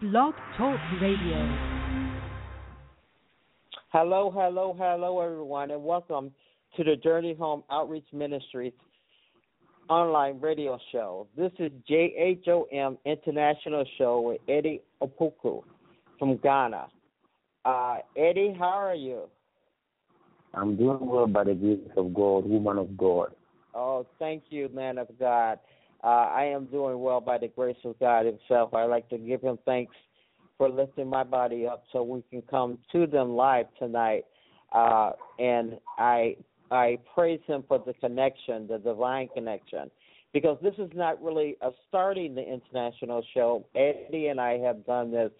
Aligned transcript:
Blog 0.00 0.34
Talk 0.58 0.80
Radio. 1.00 1.56
Hello, 3.92 4.28
hello, 4.34 4.74
hello, 4.76 5.20
everyone, 5.20 5.70
and 5.70 5.84
welcome 5.84 6.32
to 6.76 6.82
the 6.82 6.96
Journey 6.96 7.34
Home 7.34 7.62
Outreach 7.70 8.06
Ministries 8.12 8.72
online 9.88 10.40
radio 10.40 10.80
show. 10.90 11.28
This 11.36 11.52
is 11.60 11.70
JHOM 11.88 12.98
International 13.04 13.84
Show 13.96 14.20
with 14.20 14.40
Eddie 14.48 14.82
Opoku 15.00 15.62
from 16.18 16.38
Ghana. 16.38 16.88
Uh, 17.64 17.98
Eddie, 18.16 18.56
how 18.58 18.64
are 18.64 18.96
you? 18.96 19.28
I'm 20.54 20.76
doing 20.76 21.06
well 21.06 21.28
by 21.28 21.44
the 21.44 21.54
grace 21.54 21.78
of 21.96 22.12
God, 22.12 22.46
woman 22.46 22.78
of 22.78 22.96
God. 22.96 23.28
Oh, 23.76 24.04
thank 24.18 24.42
you, 24.50 24.68
man 24.74 24.98
of 24.98 25.08
God. 25.20 25.60
Uh, 26.04 26.28
I 26.30 26.44
am 26.44 26.66
doing 26.66 27.00
well 27.00 27.20
by 27.20 27.38
the 27.38 27.48
grace 27.48 27.76
of 27.84 27.98
God 27.98 28.26
Himself. 28.26 28.74
I 28.74 28.84
like 28.84 29.08
to 29.08 29.16
give 29.16 29.40
Him 29.40 29.58
thanks 29.64 29.94
for 30.58 30.68
lifting 30.68 31.08
my 31.08 31.24
body 31.24 31.66
up 31.66 31.84
so 31.92 32.02
we 32.02 32.22
can 32.30 32.42
come 32.42 32.78
to 32.92 33.06
them 33.06 33.30
live 33.30 33.66
tonight. 33.78 34.24
Uh, 34.72 35.12
and 35.38 35.78
I 35.98 36.36
I 36.70 36.98
praise 37.14 37.40
Him 37.46 37.64
for 37.66 37.82
the 37.84 37.94
connection, 37.94 38.66
the 38.66 38.78
divine 38.78 39.28
connection, 39.34 39.90
because 40.34 40.58
this 40.62 40.74
is 40.76 40.90
not 40.94 41.22
really 41.22 41.56
a 41.62 41.70
starting 41.88 42.34
the 42.34 42.42
international 42.42 43.24
show. 43.32 43.64
Eddie 43.74 44.26
and 44.26 44.40
I 44.40 44.58
have 44.58 44.84
done 44.84 45.10
this 45.10 45.32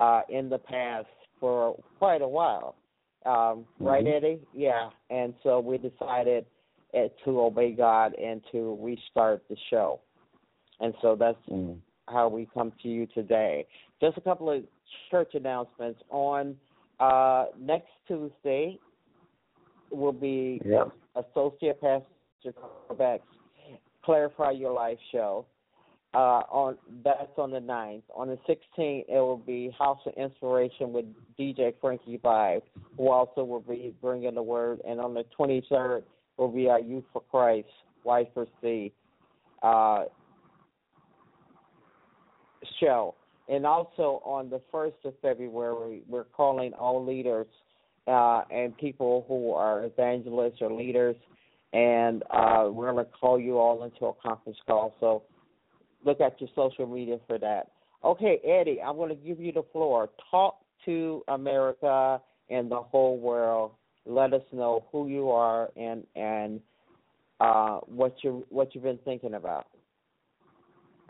uh, 0.00 0.22
in 0.28 0.48
the 0.48 0.58
past 0.58 1.06
for 1.38 1.78
quite 1.98 2.22
a 2.22 2.28
while, 2.28 2.74
um, 3.26 3.32
mm-hmm. 3.32 3.84
right, 3.84 4.06
Eddie? 4.06 4.40
Yeah, 4.52 4.90
and 5.08 5.34
so 5.44 5.60
we 5.60 5.78
decided 5.78 6.46
uh, 6.94 7.08
to 7.24 7.40
obey 7.40 7.72
God 7.72 8.14
and 8.14 8.40
to 8.50 8.76
restart 8.80 9.42
the 9.48 9.56
show. 9.70 10.00
And 10.80 10.94
so 11.02 11.16
that's 11.18 11.38
mm. 11.50 11.76
how 12.08 12.28
we 12.28 12.48
come 12.52 12.72
to 12.82 12.88
you 12.88 13.06
today. 13.06 13.66
Just 14.00 14.16
a 14.16 14.20
couple 14.20 14.50
of 14.50 14.62
church 15.10 15.32
announcements. 15.34 16.00
On 16.10 16.56
uh, 16.98 17.46
next 17.58 17.88
Tuesday 18.06 18.78
will 19.90 20.12
be 20.12 20.60
yep. 20.64 20.90
Associate 21.16 21.80
Pastor 21.80 22.54
Quebec's 22.88 23.22
Clarify 24.04 24.52
Your 24.52 24.72
Life 24.72 24.98
show. 25.12 25.46
Uh, 26.12 26.42
on 26.50 26.76
that's 27.04 27.30
on 27.38 27.52
the 27.52 27.60
9th. 27.60 28.02
On 28.16 28.26
the 28.26 28.38
16th, 28.48 29.04
it 29.08 29.20
will 29.20 29.36
be 29.36 29.72
House 29.78 30.00
of 30.06 30.12
Inspiration 30.14 30.92
with 30.92 31.04
DJ 31.38 31.72
Frankie 31.80 32.18
Vibe, 32.18 32.62
who 32.96 33.10
also 33.10 33.44
will 33.44 33.60
be 33.60 33.94
bringing 34.02 34.34
the 34.34 34.42
word. 34.42 34.80
And 34.84 34.98
on 34.98 35.14
the 35.14 35.24
23rd, 35.38 36.02
will 36.36 36.48
be 36.48 36.68
our 36.68 36.80
Youth 36.80 37.04
for 37.12 37.22
Christ, 37.30 37.68
Y 38.02 38.28
for 38.34 38.46
C 38.60 38.92
uh, 39.62 40.04
show. 42.80 43.14
And 43.48 43.66
also 43.66 44.22
on 44.24 44.48
the 44.48 44.60
1st 44.72 45.04
of 45.04 45.14
February, 45.20 46.02
we're 46.08 46.24
calling 46.24 46.72
all 46.74 47.04
leaders 47.04 47.46
uh, 48.06 48.42
and 48.50 48.76
people 48.78 49.24
who 49.28 49.52
are 49.52 49.84
evangelists 49.84 50.58
or 50.60 50.72
leaders, 50.72 51.16
and 51.72 52.22
uh, 52.30 52.68
we're 52.70 52.92
going 52.92 53.04
to 53.04 53.10
call 53.12 53.38
you 53.38 53.58
all 53.58 53.84
into 53.84 54.06
a 54.06 54.12
conference 54.14 54.58
call. 54.66 54.94
So 55.00 55.22
look 56.04 56.20
at 56.20 56.40
your 56.40 56.50
social 56.54 56.86
media 56.86 57.18
for 57.26 57.38
that. 57.38 57.72
Okay, 58.04 58.40
Eddie, 58.44 58.80
I'm 58.80 58.96
going 58.96 59.10
to 59.10 59.14
give 59.14 59.40
you 59.40 59.52
the 59.52 59.64
floor. 59.72 60.10
Talk 60.30 60.58
to 60.86 61.22
America 61.28 62.20
and 62.48 62.70
the 62.70 62.80
whole 62.80 63.18
world 63.18 63.72
let 64.06 64.32
us 64.32 64.42
know 64.52 64.84
who 64.92 65.08
you 65.08 65.30
are 65.30 65.70
and 65.76 66.06
and 66.16 66.60
uh, 67.40 67.78
what 67.86 68.14
you 68.22 68.44
what 68.48 68.74
you've 68.74 68.84
been 68.84 68.98
thinking 69.04 69.34
about. 69.34 69.66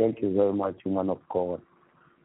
Thank 0.00 0.22
you 0.22 0.32
very 0.34 0.54
much, 0.54 0.76
woman 0.86 1.10
of 1.10 1.18
God. 1.28 1.60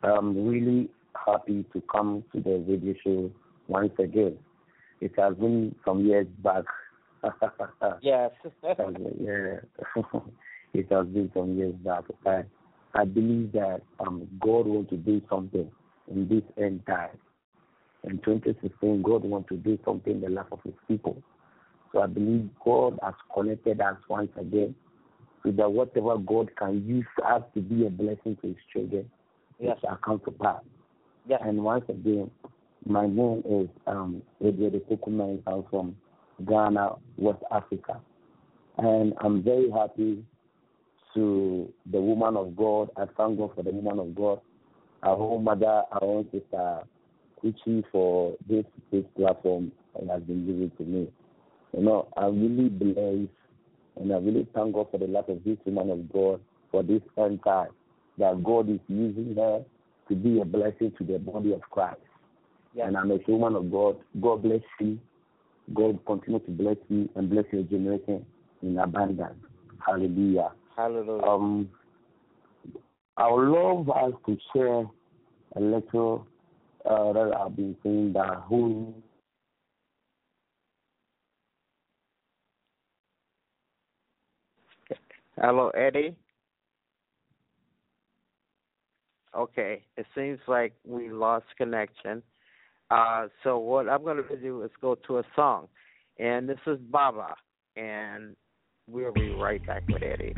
I'm 0.02 0.48
really 0.48 0.90
happy 1.26 1.66
to 1.74 1.84
come 1.92 2.24
to 2.34 2.40
the 2.40 2.64
radio 2.66 2.94
show 3.04 3.32
once 3.68 3.92
again. 4.00 4.38
It 5.02 5.12
has 5.18 5.36
been 5.36 5.76
some 5.84 6.06
years 6.06 6.28
back. 6.42 6.64
yes. 8.02 8.32
yeah. 8.64 9.58
it 10.74 10.88
has 10.90 11.08
been 11.08 11.30
some 11.34 11.58
years 11.58 11.76
back. 11.84 12.06
I, 12.26 12.44
I 12.94 13.04
believe 13.04 13.52
that 13.52 13.82
um, 14.00 14.26
God 14.40 14.68
wants 14.68 14.92
to 14.92 14.98
do 14.98 15.22
something 15.30 15.70
in 16.10 16.30
this 16.30 16.44
end 16.58 16.82
time 16.88 17.18
in 18.06 18.20
2016, 18.20 19.02
God 19.02 19.24
wants 19.24 19.50
to 19.50 19.58
do 19.58 19.78
something 19.84 20.14
in 20.14 20.22
the 20.22 20.30
life 20.30 20.46
of 20.52 20.60
His 20.64 20.74
people. 20.88 21.22
So 21.92 22.02
I 22.02 22.08
believe 22.08 22.50
God 22.64 23.00
has 23.04 23.16
connected 23.34 23.82
us 23.82 23.98
once 24.10 24.32
again 24.40 24.76
that 25.52 25.72
whatever 25.72 26.18
God 26.18 26.52
can 26.56 26.86
use 26.86 27.06
us 27.26 27.42
to 27.54 27.62
be 27.62 27.86
a 27.86 27.90
blessing 27.90 28.38
to 28.42 28.48
His 28.48 28.58
children, 28.72 29.10
yes. 29.60 29.78
it 29.78 29.88
shall 29.88 29.98
come 30.04 30.22
to 30.26 30.32
pass. 30.32 30.62
Yes. 31.28 31.42
And 31.44 31.64
once 31.64 31.86
again, 31.90 32.30
my 32.86 33.08
name 33.08 33.44
is 33.50 33.68
um, 33.88 34.22
Edward 34.46 34.74
Ekukuma. 34.74 35.42
I'm 35.48 35.64
from 35.70 35.96
Ghana, 36.48 36.92
West 37.18 37.44
Africa. 37.52 38.00
And 38.78 39.14
I'm 39.22 39.42
very 39.42 39.70
happy 39.72 40.24
to 41.16 41.74
the 41.92 42.00
woman 42.00 42.38
of 42.38 42.56
God. 42.56 42.90
I 42.98 43.06
thank 43.18 43.40
God 43.40 43.52
for 43.56 43.64
the 43.64 43.72
woman 43.72 44.00
of 44.00 44.14
God, 44.16 44.42
our 45.02 45.16
own 45.18 45.44
mother, 45.46 45.84
our 45.92 46.04
own 46.04 46.26
sister, 46.32 46.82
preaching 47.40 47.84
for 47.92 48.36
this 48.50 48.66
this 48.92 49.04
platform 49.18 49.72
and 50.00 50.10
has 50.10 50.22
been 50.24 50.46
given 50.46 50.72
to 50.78 50.84
me. 50.84 51.08
You 51.76 51.84
know, 51.84 52.08
I 52.18 52.26
really 52.26 52.70
believe 52.70 53.30
and 53.98 54.12
I 54.12 54.18
really 54.18 54.48
thank 54.54 54.74
God 54.74 54.88
for 54.92 54.98
the 54.98 55.08
life 55.08 55.30
of 55.30 55.44
this 55.44 55.58
woman 55.66 55.92
of 55.92 56.12
God 56.12 56.42
for 56.72 56.84
this 56.84 57.02
end 57.18 57.40
time 57.44 57.70
that 58.18 58.44
God 58.44 58.70
is 58.70 58.80
using 58.88 59.36
her 59.36 59.64
to 60.10 60.16
be 60.16 60.40
a 60.40 60.46
blessing 60.46 60.94
to 60.98 61.04
the 61.04 61.18
body 61.20 61.54
of 61.54 61.62
Christ. 61.72 62.00
Yeah. 62.74 62.88
And 62.88 62.98
I'm 62.98 63.12
a 63.12 63.20
woman 63.28 63.56
of 63.56 63.72
God. 63.72 63.98
God 64.22 64.44
bless 64.44 64.62
you. 64.80 65.00
God 65.74 66.00
continue 66.06 66.40
to 66.40 66.52
bless 66.52 66.78
you 66.90 67.10
and 67.16 67.30
bless 67.30 67.46
your 67.52 67.64
generation 67.64 68.26
in 68.62 68.78
abundance. 68.78 69.34
Hallelujah. 69.86 70.52
Hallelujah. 70.76 71.24
Um, 71.24 71.70
I 73.18 73.32
would 73.32 73.48
love 73.48 73.90
us 73.90 74.14
to 74.26 74.38
share 74.54 74.86
a 75.56 75.60
little 75.60 76.28
uh, 76.86 77.14
that 77.14 77.34
I've 77.40 77.56
been 77.56 77.76
saying 77.82 78.14
that 78.14 78.44
who 78.48 78.94
Hello, 85.40 85.70
Eddie. 85.70 86.16
Okay, 89.36 89.84
it 89.98 90.06
seems 90.16 90.40
like 90.48 90.74
we 90.86 91.10
lost 91.10 91.46
connection. 91.58 92.24
Uh, 92.90 93.28
so 93.44 93.58
what 93.58 93.90
I'm 93.90 94.04
going 94.04 94.24
to 94.24 94.38
do 94.38 94.62
is 94.64 94.72
go 94.80 94.96
to 95.08 95.18
a 95.18 95.24
song, 95.36 95.68
and 96.20 96.48
this 96.48 96.60
is 96.66 96.78
Baba, 96.90 97.36
and 97.76 98.36
we'll 98.88 99.12
be 99.12 99.30
right 99.30 99.66
back 99.66 99.84
with 99.90 100.04
Eddie. 100.04 100.36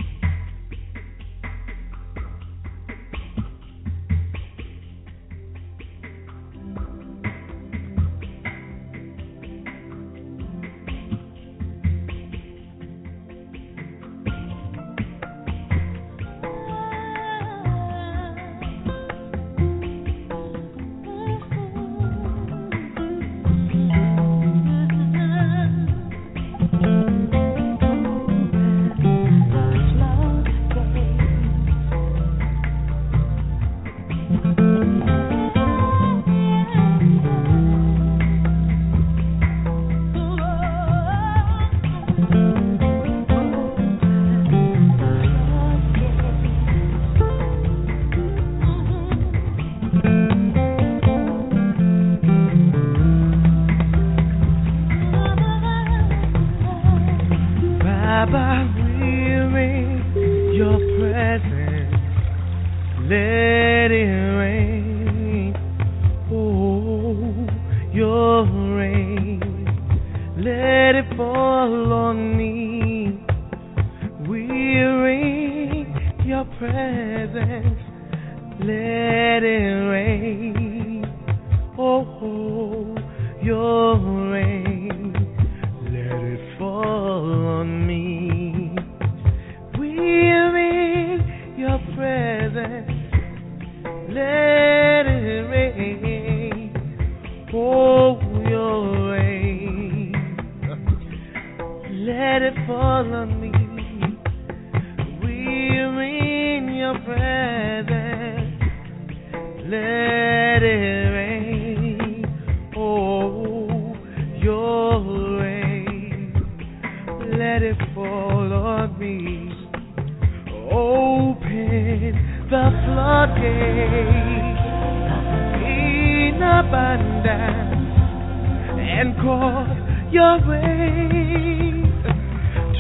and 129.00 129.16
call 129.18 129.68
your 130.12 130.40
rain 130.50 131.86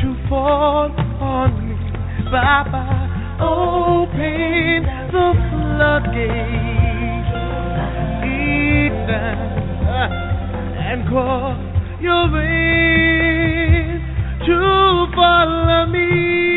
to 0.01 0.07
fall 0.27 0.89
on 1.21 1.69
me. 1.69 1.75
Baba, 2.31 3.37
open 3.39 4.83
the 5.13 5.27
floodgates 5.51 6.57
Eden, 8.25 9.37
and 10.89 11.07
call 11.07 11.55
your 12.01 12.23
rain 12.33 14.01
to 14.47 14.57
follow 15.15 15.85
me. 15.85 16.56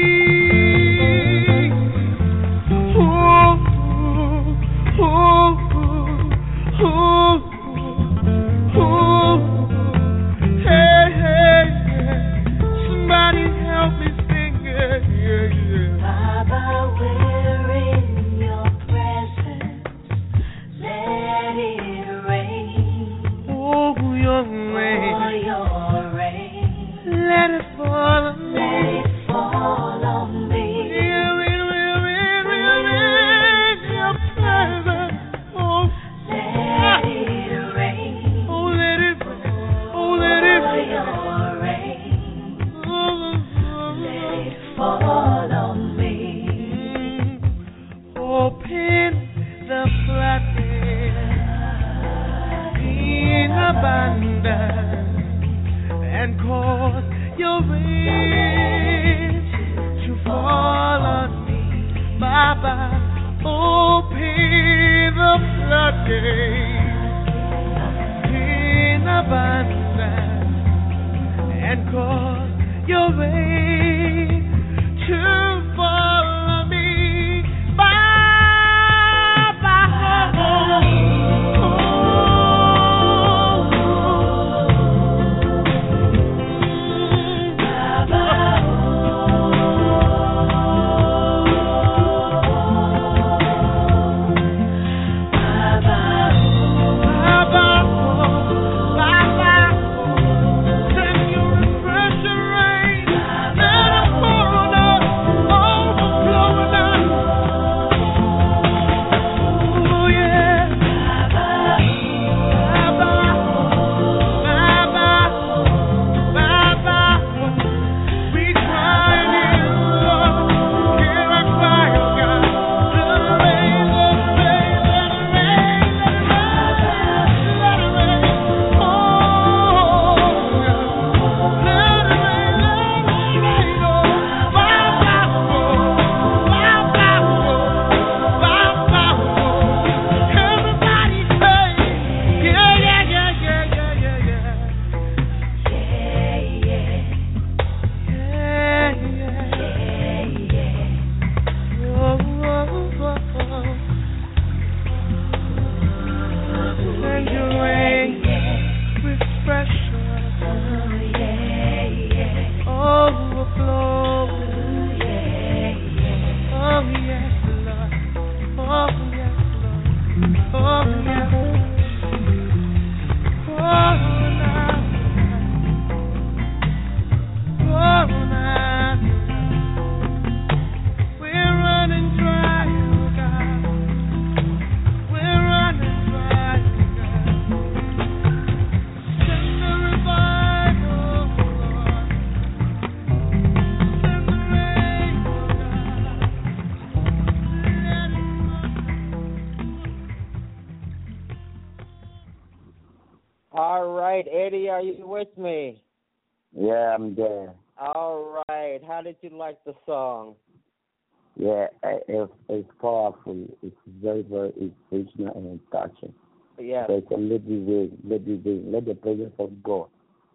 Yeah, 211.40 211.68
it's, 211.82 212.32
it's 212.50 212.68
powerful. 212.82 213.46
It's 213.62 213.74
very, 214.02 214.20
very 214.22 214.52
inspirational 214.60 215.34
and 215.34 215.58
touching. 215.72 216.12
Yeah. 216.58 216.86
So 216.86 216.96
it's 216.98 217.10
a 217.10 217.16
let 217.16 217.46
the 217.46 217.90
let 218.06 218.26
the 218.26 218.62
let 218.66 218.84
the 218.84 218.94
presence 218.94 219.32
of 219.38 219.62
God 219.62 219.88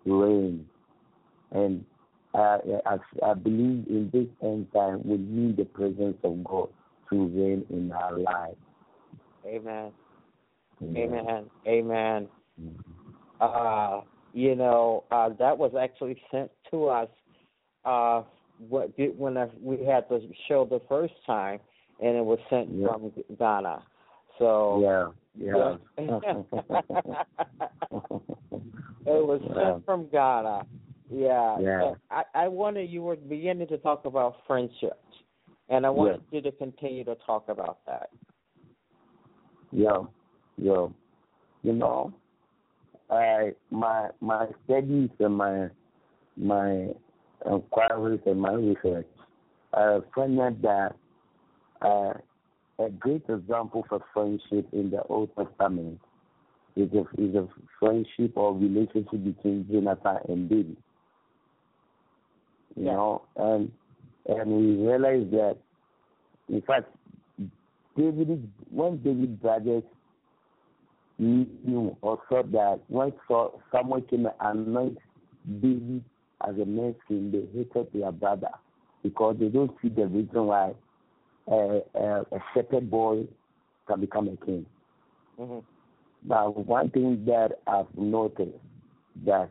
reign. 0.06 0.66
And 1.52 1.86
I, 2.34 2.58
I 3.24 3.34
believe 3.36 3.86
in 3.88 4.10
this 4.12 4.26
end 4.42 4.68
time 4.74 5.02
we 5.06 5.18
need 5.18 5.58
the 5.58 5.66
presence 5.66 6.18
of 6.24 6.44
God 6.44 6.70
to 7.12 7.26
reign 7.28 7.64
in 7.70 7.92
our 7.92 8.18
life. 8.18 8.56
Amen. 9.46 9.92
Amen. 10.82 10.98
Amen. 10.98 11.46
Amen. 11.68 12.28
Mm-hmm. 12.60 12.82
Uh, 13.40 14.02
you 14.34 14.56
know, 14.56 15.04
uh, 15.12 15.30
that 15.38 15.56
was 15.56 15.74
actually 15.80 16.20
sent 16.32 16.50
to 16.72 16.88
us 16.88 17.10
uh, 17.86 18.24
what 18.70 18.96
did, 18.98 19.18
when 19.18 19.38
I, 19.38 19.48
we 19.62 19.84
had 19.86 20.06
the 20.10 20.28
show 20.48 20.66
the 20.66 20.82
first 20.88 21.14
time, 21.26 21.60
and 22.02 22.16
it 22.16 22.26
was 22.26 22.40
sent 22.50 22.70
Yeah. 22.72 22.88
from 22.88 23.12
Ghana. 23.38 23.84
So 24.40 24.80
Yeah. 24.82 25.12
Yeah. 25.38 25.78
it 25.98 26.08
was 29.06 29.42
Yeah. 29.44 29.54
sent 29.74 29.86
from 29.86 30.08
Ghana. 30.10 30.66
Yeah. 31.10 31.60
Yeah. 31.60 31.94
I, 32.10 32.24
I 32.34 32.48
wanted 32.48 32.90
you 32.90 33.04
were 33.04 33.16
beginning 33.16 33.68
to 33.68 33.78
talk 33.78 34.06
about 34.06 34.38
friendships, 34.48 34.96
and 35.70 35.86
I 35.86 35.90
wanted 35.90 36.22
you 36.32 36.42
to 36.42 36.52
continue 36.54 37.04
to 37.06 37.16
talk 37.26 37.50
about 37.50 37.80
that. 37.86 38.10
Yeah, 39.72 40.04
yeah. 40.58 40.88
You 41.64 41.74
know, 41.74 42.14
I 43.10 43.52
my 43.72 44.10
my 44.22 44.48
studies 44.64 45.10
and 45.20 45.36
my 45.36 45.70
my 46.38 46.90
inquiries 47.46 48.22
and 48.25 48.42
my 48.42 48.54
research, 48.54 49.08
I 49.74 50.00
find 50.13 50.39
out 50.39 50.62
that 50.62 50.96
uh, 51.82 52.13
a 52.84 52.89
great 52.89 53.24
example 53.30 53.86
for 53.88 54.04
friendship 54.13 54.68
in 54.74 54.89
the 54.92 55.04
Old 55.04 55.30
Testament 55.36 56.00
is 56.75 56.89
a 56.94 57.01
is 57.22 57.36
a 57.36 57.48
friendship 57.80 58.34
or 58.36 58.56
relationship 58.56 59.24
between 59.24 59.68
Jonathan 59.72 60.18
and 60.27 60.50
David. 60.50 60.77
You 62.75 62.86
Yeah. 62.86 62.94
know, 62.94 63.22
and 63.38 63.72
and 64.27 64.51
we 64.51 64.88
realize 64.88 65.27
that 65.32 65.58
in 66.50 66.62
fact 66.62 66.89
David, 67.96 68.51
when 68.70 68.98
David 69.01 69.42
brothers 69.42 69.84
knew 71.18 71.96
or 72.01 72.20
saw 72.27 72.44
that 72.44 72.82
when 72.88 73.13
someone 73.72 74.01
came 74.04 74.25
and 74.25 74.68
anoint 74.68 74.98
David 75.62 76.04
as 76.42 76.56
a 76.56 76.65
king, 77.08 77.32
they 77.32 77.46
hated 77.58 77.88
their 77.94 78.12
brother 78.12 78.50
because 79.04 79.36
they 79.39 79.48
don't 79.50 79.72
see 79.82 79.89
the 79.89 80.08
reason 80.08 80.46
why 80.48 80.74
a, 81.48 81.82
a, 81.96 82.22
a 82.22 82.39
shepherd 82.54 82.89
boy 82.89 83.25
can 83.88 84.01
become 84.01 84.27
a 84.27 84.46
king. 84.46 84.65
hmm 85.38 85.60
Now, 86.27 86.50
one 86.50 86.89
thing 86.89 87.24
that 87.25 87.60
I've 87.68 87.86
noticed 87.98 88.58
that 89.25 89.50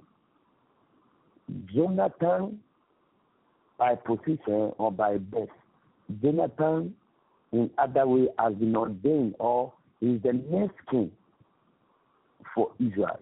Jonathan, 1.75 2.61
by 3.79 3.95
position 3.95 4.73
or 4.79 4.91
by 4.93 5.19
birth, 5.19 5.49
Jonathan, 6.23 6.95
in 7.53 7.71
other 7.79 8.07
way, 8.07 8.29
has 8.39 8.55
been 8.55 8.77
ordained 8.77 9.37
or 9.39 9.73
is 10.01 10.21
the 10.23 10.33
next 10.33 10.77
king 10.91 11.11
for 12.55 12.71
Israel. 12.81 13.21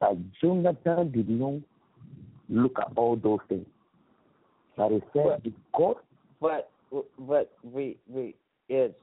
But 0.00 0.16
Jonathan 0.40 1.10
did 1.10 1.28
not 1.28 1.60
look 2.48 2.78
at 2.78 2.92
all 2.96 3.16
those 3.16 3.40
things. 3.48 3.66
But 4.76 4.90
he 4.90 5.00
said, 5.12 5.42
because 5.42 5.96
But 6.40 6.70
but 7.18 7.52
we 7.62 7.96
we 8.08 8.34
it's 8.68 8.98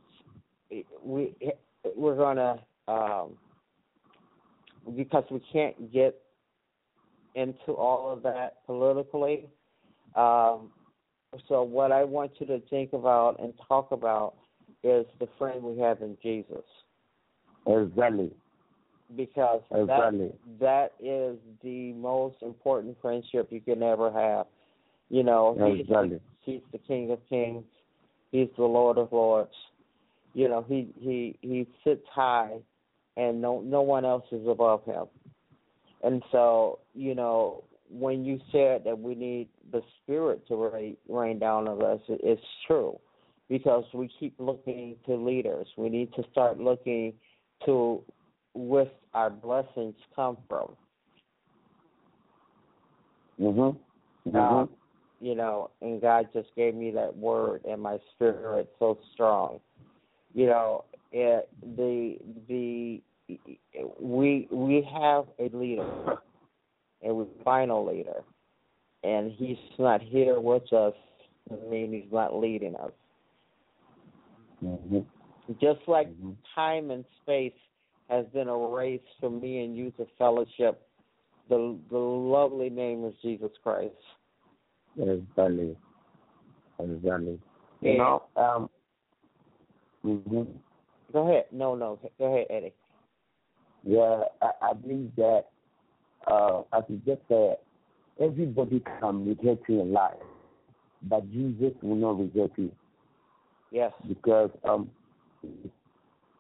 we 1.04 1.36
we're 1.96 2.16
gonna 2.16 2.60
um 2.88 3.32
because 4.96 5.24
we 5.32 5.42
can't 5.52 5.92
get 5.92 6.20
into 7.36 7.74
all 7.74 8.12
of 8.12 8.24
that 8.24 8.66
politically. 8.66 9.48
Um, 10.16 10.70
so 11.48 11.64
what 11.64 11.92
I 11.92 12.04
want 12.04 12.32
you 12.40 12.46
to 12.48 12.60
think 12.70 12.94
about 12.94 13.40
and 13.40 13.54
talk 13.68 13.92
about 13.92 14.36
is 14.84 15.06
the 15.20 15.28
friend 15.38 15.64
we 15.64 15.80
have 15.82 16.02
in 16.02 16.18
Jesus, 16.22 16.64
exactly, 17.66 18.32
because 19.16 19.62
that 19.72 20.32
that 20.60 20.94
is 21.00 21.38
the 21.64 21.94
most 21.94 22.38
important 22.42 22.98
friendship 23.02 23.48
you 23.52 23.62
can 23.62 23.84
ever 23.84 24.12
have. 24.12 24.48
You 25.10 25.24
know, 25.24 25.56
he's, 25.72 25.82
exactly, 25.82 26.20
he's 26.42 26.62
the 26.72 26.80
King 26.80 27.12
of 27.12 27.20
Kings. 27.30 27.64
He's 28.32 28.50
the 28.58 28.64
Lord 28.64 28.98
of 28.98 29.12
Lords. 29.12 29.54
You 30.34 30.50
know, 30.50 30.66
he 30.68 30.90
he 31.00 31.38
he 31.42 31.68
sits 31.84 32.06
high, 32.12 32.58
and 33.18 33.42
no 33.42 33.62
no 33.62 33.82
one 33.82 34.06
else 34.06 34.26
is 34.32 34.48
above 34.48 34.84
him. 34.86 35.06
And 36.04 36.22
so, 36.32 36.80
you 36.94 37.16
know, 37.16 37.64
when 37.90 38.26
you 38.26 38.40
said 38.52 38.84
that 38.86 39.00
we 39.00 39.16
need 39.16 39.48
the 39.72 39.82
Spirit 40.02 40.46
to 40.48 40.56
rain, 40.56 40.98
rain 41.08 41.40
down 41.40 41.68
on 41.68 41.82
us, 41.84 42.02
it, 42.10 42.20
it's 42.24 42.42
true, 42.68 43.00
because 43.50 43.86
we 43.94 44.10
keep 44.20 44.34
looking 44.40 44.96
to 45.06 45.16
leaders. 45.16 45.68
We 45.78 45.90
need 45.90 46.14
to 46.16 46.24
start 46.32 46.60
looking 46.60 47.14
to 47.66 48.02
where 48.54 48.88
our 49.14 49.30
blessings 49.30 49.96
come 50.16 50.38
from. 50.50 50.76
mhm, 53.40 53.78
mhm, 54.28 54.70
you 55.20 55.36
know, 55.36 55.72
and 55.82 56.02
God 56.02 56.30
just 56.34 56.50
gave 56.56 56.76
me 56.76 56.92
that 56.92 57.16
word 57.16 57.64
and 57.66 57.82
my 57.82 57.98
spirit 58.16 58.70
so 58.80 58.98
strong. 59.14 59.60
You 60.34 60.48
know, 60.48 60.86
it, 61.12 61.50
the 61.78 62.18
the 62.48 63.02
we 64.00 64.48
we 64.52 64.88
have 64.94 65.26
a 65.40 65.56
leader, 65.56 66.18
and 67.02 67.16
we 67.16 67.26
final 67.44 67.86
leader, 67.86 68.24
and 69.04 69.32
he's 69.32 69.58
not 69.80 70.02
here 70.02 70.40
with 70.40 70.72
us. 70.74 70.94
I 71.52 71.70
mean, 71.70 71.92
he's 71.94 72.12
not 72.12 72.36
leading 72.36 72.76
us. 72.76 72.92
mhm, 74.64 75.06
Just 75.62 75.82
like 75.88 76.10
mhm. 76.22 76.36
time 76.56 76.92
and 76.92 77.06
space 77.22 77.54
has 78.14 78.26
been 78.34 78.48
erased 78.48 79.04
from 79.20 79.42
me 79.42 79.64
and 79.64 79.76
you 79.76 79.92
to 79.92 80.06
fellowship, 80.18 80.88
the 81.50 81.78
the 81.90 81.98
lovely 81.98 82.70
name 82.70 83.04
of 83.04 83.14
Jesus 83.22 83.52
Christ. 83.64 83.94
Exactly. 84.98 85.76
Exactly. 86.80 87.40
You 87.82 87.90
And- 87.90 87.98
know, 87.98 88.24
um, 88.36 88.70
hmm 90.04 90.44
Go 91.12 91.30
ahead. 91.30 91.46
No, 91.52 91.76
no. 91.76 92.00
Go 92.18 92.26
ahead, 92.34 92.48
Eddie. 92.50 92.74
yeah, 93.84 94.24
I, 94.42 94.70
I 94.70 94.74
believe 94.74 95.12
that, 95.18 95.44
uh, 96.28 96.62
as 96.74 96.84
you 96.88 97.00
just 97.06 97.22
said, 97.28 97.58
everybody 98.20 98.82
can 99.00 99.26
reject 99.28 99.70
you 99.70 99.82
in 99.82 99.92
life, 99.94 100.16
but 101.04 101.30
Jesus 101.32 101.74
will 101.84 101.96
not 101.96 102.20
reject 102.20 102.58
you 102.58 102.72
Yes. 103.72 103.92
because 104.08 104.50
um, 104.64 104.90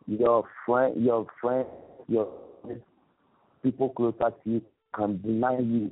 your 0.07 0.45
friend, 0.65 1.03
your 1.03 1.27
friend, 1.41 1.67
your 2.07 2.27
people 3.61 3.89
closer 3.89 4.31
to 4.43 4.49
you 4.49 4.61
can 4.95 5.21
deny 5.21 5.57
you, 5.59 5.91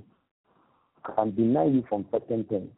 can 1.15 1.33
deny 1.35 1.65
you 1.65 1.83
from 1.89 2.05
certain 2.11 2.43
things. 2.45 2.69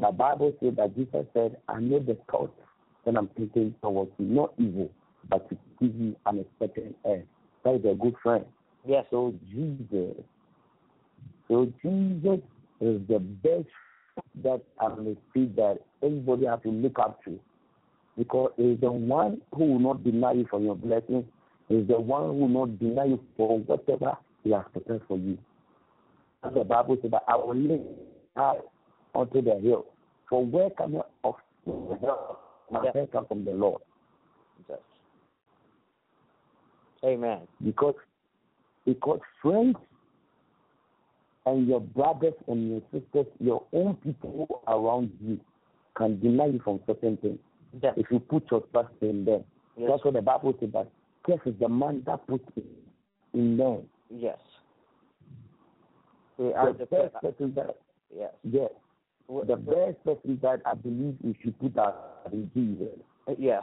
The 0.00 0.10
Bible 0.10 0.52
says 0.60 0.74
that 0.76 0.94
Jesus 0.96 1.24
said, 1.32 1.56
I 1.68 1.80
know 1.80 2.00
the 2.00 2.16
thoughts 2.30 2.52
that 3.04 3.16
I'm 3.16 3.28
thinking 3.36 3.74
towards 3.82 4.10
you, 4.18 4.26
not 4.26 4.52
evil, 4.58 4.90
but 5.28 5.48
to 5.48 5.56
give 5.80 5.94
you 5.94 6.16
an 6.26 6.40
expected 6.40 6.94
end. 7.04 7.24
That 7.64 7.76
is 7.76 7.84
a 7.84 7.94
good 7.94 8.14
friend. 8.22 8.44
Yes. 8.86 9.04
So 9.10 9.34
Jesus, 9.50 10.16
so 11.48 11.72
Jesus 11.82 12.40
is 12.80 13.00
the 13.08 13.18
best 13.18 13.68
that 14.42 14.62
I 14.80 14.88
may 14.94 15.16
see 15.32 15.46
that 15.56 15.78
anybody 16.02 16.46
has 16.46 16.60
to 16.62 16.70
look 16.70 16.98
up 16.98 17.22
to. 17.24 17.38
Because 18.16 18.52
is 18.58 18.80
the 18.80 18.92
one 18.92 19.40
who 19.54 19.64
will 19.64 19.78
not 19.80 20.04
deny 20.04 20.32
you 20.32 20.46
from 20.48 20.64
your 20.64 20.76
blessings, 20.76 21.24
is 21.68 21.86
the 21.88 21.98
one 21.98 22.22
who 22.22 22.32
will 22.34 22.48
not 22.66 22.78
deny 22.78 23.04
you 23.06 23.20
for 23.36 23.58
whatever 23.58 24.16
he 24.44 24.50
has 24.52 24.64
prepared 24.72 25.02
for 25.08 25.18
you. 25.18 25.36
As 26.44 26.52
the 26.54 26.62
Bible 26.64 26.96
says 27.02 27.10
I 27.26 27.36
will 27.36 27.56
lift 27.56 27.82
high 28.36 28.58
unto 29.14 29.42
the 29.42 29.58
hill. 29.60 29.86
For 30.28 30.44
where 30.44 30.70
can 30.70 30.96
I 30.96 31.00
of 31.28 31.34
the 31.66 31.98
help? 32.00 32.40
My 32.70 32.90
help 32.94 33.12
come 33.12 33.26
from 33.26 33.44
the 33.44 33.52
Lord. 33.52 33.82
yes. 34.68 34.78
Amen. 37.04 37.40
because 37.64 37.94
because 38.86 39.20
friends 39.42 39.76
and 41.46 41.66
your 41.66 41.80
brothers 41.80 42.34
and 42.48 42.70
your 42.70 42.82
sisters, 42.92 43.26
your 43.38 43.62
own 43.72 43.96
people 43.96 44.62
around 44.68 45.10
you 45.20 45.38
can 45.96 46.18
deny 46.20 46.46
you 46.46 46.60
from 46.64 46.80
certain 46.86 47.16
things 47.18 47.38
Yes. 47.82 47.94
if 47.96 48.06
you 48.10 48.20
put 48.20 48.50
your 48.50 48.62
trust 48.72 48.92
in 49.00 49.24
them. 49.24 49.44
Yes. 49.76 49.90
That's 49.90 50.04
what 50.04 50.14
the 50.14 50.22
Bible 50.22 50.54
says 50.60 50.70
that 50.72 50.88
curse 51.24 51.40
is 51.46 51.54
the 51.60 51.68
man 51.68 52.02
that 52.06 52.26
puts 52.26 52.44
it 52.56 52.64
in 53.32 53.56
them. 53.56 53.82
Yes. 54.10 54.38
Are 56.38 56.72
The 56.72 56.78
the 56.80 56.86
best 56.86 57.14
person 57.22 57.52
that 57.54 57.76
yes. 58.16 58.32
the 58.48 59.56
best 59.56 60.04
person 60.04 60.38
that 60.42 60.60
I 60.66 60.74
believe 60.74 61.16
we 61.22 61.36
should 61.42 61.58
put 61.60 61.76
out 61.78 62.20
in 62.32 62.50
Jesus. 62.54 62.98
Yes. 63.38 63.62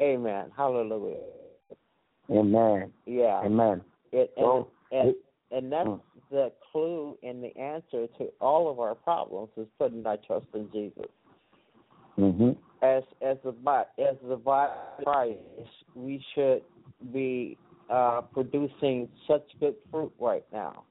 Amen. 0.00 0.46
Hallelujah. 0.56 1.18
Amen. 2.30 2.92
Yeah. 3.06 3.42
Amen. 3.44 3.82
It, 4.12 4.32
and, 4.36 4.44
So 4.44 4.68
and, 4.92 5.14
and 5.50 5.72
that's 5.72 5.88
Mm. 5.88 6.00
the 6.30 6.52
clue 6.70 7.18
and 7.22 7.42
the 7.42 7.56
answer 7.58 8.06
to 8.18 8.28
all 8.40 8.70
of 8.70 8.78
our 8.78 8.94
problems 8.94 9.50
is 9.56 9.66
putting 9.78 10.06
our 10.06 10.16
trust 10.18 10.46
in 10.54 10.70
Jesus. 10.70 11.10
Mhm. 12.16 12.56
As 12.82 13.02
as 13.20 13.36
the 13.44 13.54
as 13.98 14.16
the 14.26 14.36
body 14.36 14.72
Christ, 15.02 15.38
we 15.94 16.24
should 16.34 16.62
be 17.12 17.58
uh, 17.88 18.22
producing 18.32 19.08
such 19.28 19.46
good 19.58 19.74
fruit 19.90 20.12
right 20.18 20.44
now. 20.52 20.84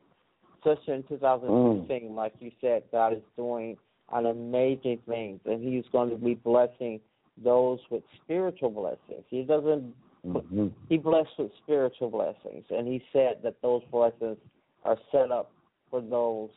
Especially 0.57 0.95
in 0.95 1.03
2016, 1.03 2.15
like 2.15 2.33
you 2.39 2.51
said, 2.59 2.83
God 2.91 3.13
is 3.13 3.23
doing 3.37 3.77
an 4.11 4.25
amazing 4.25 4.99
things, 5.07 5.39
and 5.45 5.63
He's 5.63 5.85
going 5.91 6.09
to 6.09 6.17
be 6.17 6.35
blessing 6.35 6.99
those 7.41 7.79
with 7.89 8.03
spiritual 8.23 8.69
blessings. 8.69 9.23
He 9.29 9.43
doesn't 9.43 9.95
Mhm. 10.25 10.73
he 10.89 10.97
blessed 10.97 11.37
with 11.37 11.51
spiritual 11.63 12.09
blessings, 12.09 12.65
and 12.69 12.87
he 12.87 13.01
said 13.13 13.41
that 13.41 13.61
those 13.61 13.83
blessings 13.85 14.37
are 14.83 14.97
set 15.11 15.31
up 15.31 15.51
for 15.89 16.01
those 16.01 16.49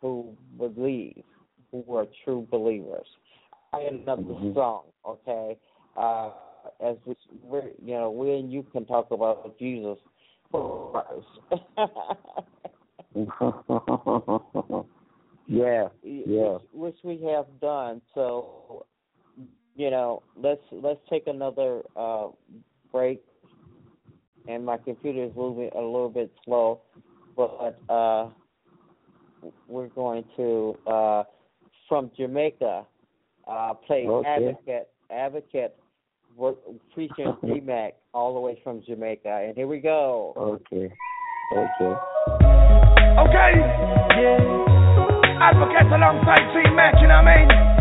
who 0.00 0.36
believe, 0.58 1.24
who 1.70 1.84
are 1.94 2.06
true 2.24 2.46
believers. 2.50 3.06
I 3.72 3.80
had 3.80 3.92
another 3.94 4.22
Mhm. 4.22 4.54
song, 4.54 4.84
okay? 5.04 5.58
Uh, 5.96 6.30
as 6.80 6.96
we, 7.04 7.16
we're, 7.42 7.70
you 7.82 7.94
know, 7.94 8.10
we 8.10 8.34
and 8.34 8.52
you 8.52 8.62
can 8.72 8.84
talk 8.84 9.10
about 9.10 9.58
Jesus 9.58 9.98
yeah. 15.46 15.88
Yeah. 16.02 16.52
which, 16.52 16.62
which 16.72 16.96
we 17.04 17.20
have 17.22 17.46
done. 17.60 18.00
So, 18.14 18.86
you 19.76 19.90
know, 19.90 20.22
let's 20.36 20.62
let's 20.70 21.00
take 21.10 21.26
another 21.26 21.82
uh, 21.96 22.28
break. 22.92 23.22
And 24.46 24.64
my 24.64 24.78
computer 24.78 25.24
is 25.24 25.32
moving 25.36 25.70
a 25.74 25.80
little 25.80 26.08
bit 26.08 26.32
slow, 26.44 26.80
but 27.36 27.82
uh, 27.90 28.30
we're 29.66 29.88
going 29.88 30.24
to 30.36 30.78
uh, 30.86 31.24
from 31.88 32.10
Jamaica 32.16 32.86
uh, 33.48 33.74
play 33.74 34.06
Okay. 34.06 34.28
Advocate 34.28 34.88
Advocate 35.10 35.76
we're 36.38 36.54
preaching 36.94 37.34
D-Mac 37.44 37.96
all 38.14 38.32
the 38.34 38.40
way 38.40 38.60
from 38.62 38.82
Jamaica. 38.86 39.44
And 39.46 39.56
here 39.56 39.66
we 39.66 39.80
go. 39.80 40.32
Okay. 40.36 40.90
Okay. 41.52 41.94
Okay. 43.18 43.52
Yeah. 44.16 44.68
Advocate 45.40 45.92
alongside 45.92 46.52
T 46.52 46.70
Mac, 46.74 46.94
you 47.00 47.08
know 47.08 47.22
what 47.22 47.28
I 47.28 47.46
mean? 47.46 47.77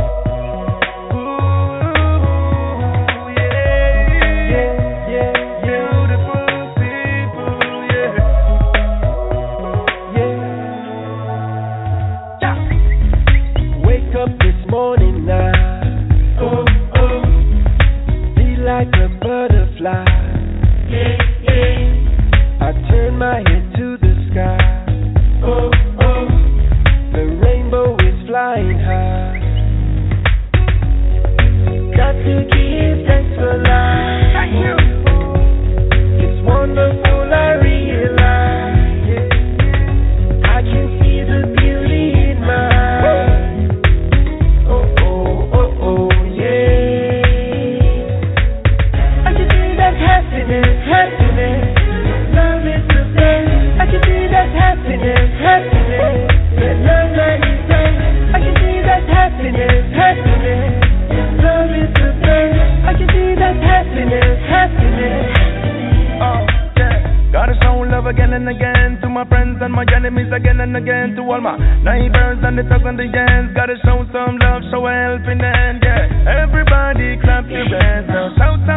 And 68.38 68.48
again 68.54 69.02
to 69.02 69.10
my 69.10 69.26
friends 69.26 69.58
and 69.66 69.74
my 69.74 69.82
enemies 69.98 70.30
again 70.30 70.62
and 70.62 70.78
again 70.78 71.18
to 71.18 71.26
all 71.26 71.42
my 71.42 71.58
neighbors 71.82 72.38
and 72.46 72.54
the 72.54 72.62
thugs 72.70 72.86
and 72.86 72.94
the 73.02 73.10
ends. 73.10 73.50
Gotta 73.58 73.74
show 73.82 74.06
some 74.14 74.38
love, 74.38 74.62
show 74.70 74.86
a 74.86 74.94
helping 74.94 75.42
hand, 75.42 75.82
yeah. 75.82 76.46
Everybody 76.46 77.18
clap 77.26 77.50
your 77.50 77.66
hands 77.66 78.06
now, 78.06 78.30
show 78.38 78.54
some 78.70 78.77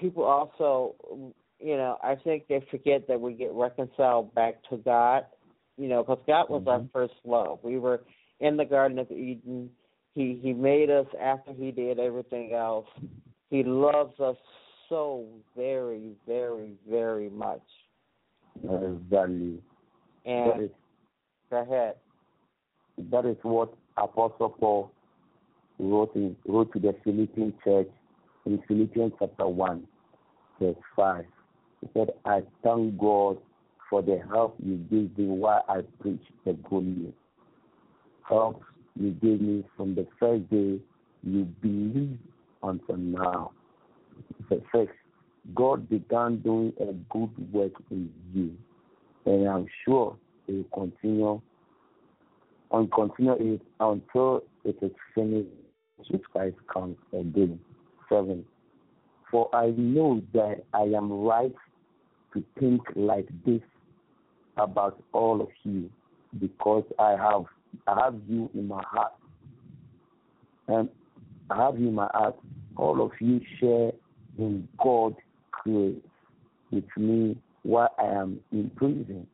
people 0.00 0.24
also, 0.24 0.94
you 1.60 1.76
know, 1.76 1.98
I 2.02 2.16
think 2.16 2.48
they 2.48 2.64
forget 2.70 3.06
that 3.08 3.20
we 3.20 3.34
get 3.34 3.52
reconciled 3.52 4.34
back 4.34 4.62
to 4.70 4.78
God. 4.78 5.26
You 5.76 5.88
know, 5.88 6.02
because 6.02 6.22
God 6.26 6.50
was 6.50 6.66
our 6.66 6.80
Mhm. 6.80 6.90
first 6.92 7.14
love. 7.24 7.62
We 7.62 7.78
were 7.78 8.04
in 8.40 8.56
the 8.56 8.64
Garden 8.64 8.98
of 8.98 9.10
Eden. 9.10 9.74
He 10.14 10.34
He 10.34 10.52
made 10.52 10.90
us 10.90 11.06
after 11.18 11.52
He 11.52 11.70
did 11.70 11.98
everything 11.98 12.52
else. 12.52 12.88
He 13.48 13.62
loves 13.62 14.18
us 14.20 14.36
so 14.88 15.24
very, 15.56 16.14
very, 16.26 16.76
very 16.86 17.30
much. 17.30 17.62
That 18.64 18.82
is 18.82 18.96
value. 19.08 19.62
And 20.24 20.62
is 20.62 20.70
go 21.50 21.58
ahead. 21.58 21.96
that 23.10 23.24
is 23.24 23.36
what 23.42 23.72
Apostle 23.96 24.50
Paul 24.50 24.92
wrote 25.78 26.14
in, 26.14 26.36
wrote 26.46 26.72
to 26.72 26.78
the 26.78 26.92
Philippian 27.04 27.54
church 27.64 27.90
in 28.46 28.62
Philippians 28.66 29.12
chapter 29.18 29.46
one. 29.46 29.86
verse 30.60 30.76
5. 30.96 31.24
He 31.80 31.88
said, 31.94 32.10
I 32.24 32.42
thank 32.62 32.98
God 32.98 33.38
for 33.88 34.02
the 34.02 34.20
help 34.30 34.56
you 34.64 34.76
gave 34.90 35.16
me 35.18 35.26
while 35.26 35.64
I 35.68 35.80
preach 36.00 36.22
the 36.44 36.52
good 36.52 36.84
news. 36.84 37.14
Help 38.28 38.62
you 38.98 39.10
gave 39.12 39.40
me 39.40 39.64
from 39.76 39.94
the 39.94 40.06
first 40.18 40.48
day 40.50 40.78
you 41.22 41.44
believed 41.60 42.18
until 42.62 42.96
now. 42.96 43.52
Verse 44.48 44.62
6. 44.74 44.92
God 45.54 45.88
began 45.88 46.38
doing 46.38 46.72
a 46.80 46.92
good 47.12 47.52
work 47.52 47.72
in 47.90 48.10
you, 48.34 48.54
and 49.24 49.48
I'm 49.48 49.66
sure 49.84 50.16
He 50.46 50.52
will 50.52 50.64
continue 50.72 51.40
and 52.72 52.92
continue 52.92 53.54
it 53.54 53.62
until 53.80 54.42
it 54.64 54.76
is 54.82 54.92
finished 55.14 55.48
with 56.10 56.22
Christ 56.30 56.56
comes 56.72 56.96
again. 57.12 57.58
Seven. 58.10 58.44
For 59.30 59.48
I 59.54 59.70
know 59.76 60.20
that 60.34 60.64
I 60.74 60.82
am 60.82 61.10
right 61.12 61.54
to 62.34 62.44
think 62.58 62.82
like 62.96 63.28
this 63.46 63.62
about 64.56 65.00
all 65.12 65.40
of 65.40 65.48
you, 65.62 65.88
because 66.40 66.84
I 66.98 67.12
have 67.12 67.44
I 67.86 68.04
have 68.04 68.16
you 68.28 68.50
in 68.54 68.68
my 68.68 68.82
heart, 68.86 69.12
and 70.68 70.88
I 71.50 71.56
have 71.64 71.78
you 71.78 71.88
in 71.88 71.94
my 71.94 72.08
heart. 72.12 72.36
All 72.76 73.00
of 73.02 73.12
you 73.20 73.40
share 73.58 73.92
in 74.38 74.66
God 74.82 75.14
grace 75.62 75.96
with 76.70 76.84
me 76.96 77.36
while 77.62 77.94
I 77.98 78.06
am 78.06 78.40
in 78.52 78.70
prison 78.70 79.26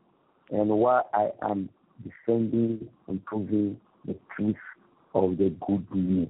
and 0.50 0.68
while 0.68 1.08
I 1.12 1.30
am 1.42 1.68
defending 2.04 2.88
and 3.08 3.24
proving 3.24 3.78
the 4.06 4.16
truth 4.34 4.56
of 5.14 5.36
the 5.38 5.54
good 5.66 5.86
news. 5.94 6.28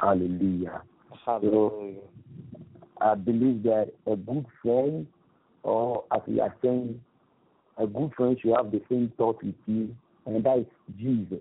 Hallelujah. 0.00 0.82
Hallelujah. 1.28 2.00
I 3.02 3.14
believe 3.14 3.62
that 3.64 3.92
a 4.06 4.16
good 4.16 4.46
friend, 4.62 5.06
or 5.62 6.04
as 6.10 6.22
we 6.26 6.40
are 6.40 6.56
saying, 6.62 6.98
a 7.76 7.86
good 7.86 8.12
friend 8.16 8.38
should 8.40 8.54
have 8.56 8.70
the 8.70 8.80
same 8.88 9.12
thought 9.18 9.42
with 9.44 9.54
you, 9.66 9.94
and 10.24 10.42
that 10.42 10.60
is 10.60 10.66
Jesus. 10.98 11.40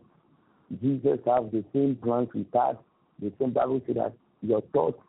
Jesus 0.82 1.20
has 1.26 1.46
the 1.54 1.64
same 1.72 1.98
plans 2.04 2.28
with 2.36 2.54
us. 2.54 2.76
The 3.22 3.32
same 3.40 3.52
Bible 3.52 3.82
says 3.88 3.96
that 3.96 4.14
your 4.42 4.62
thoughts 4.74 5.00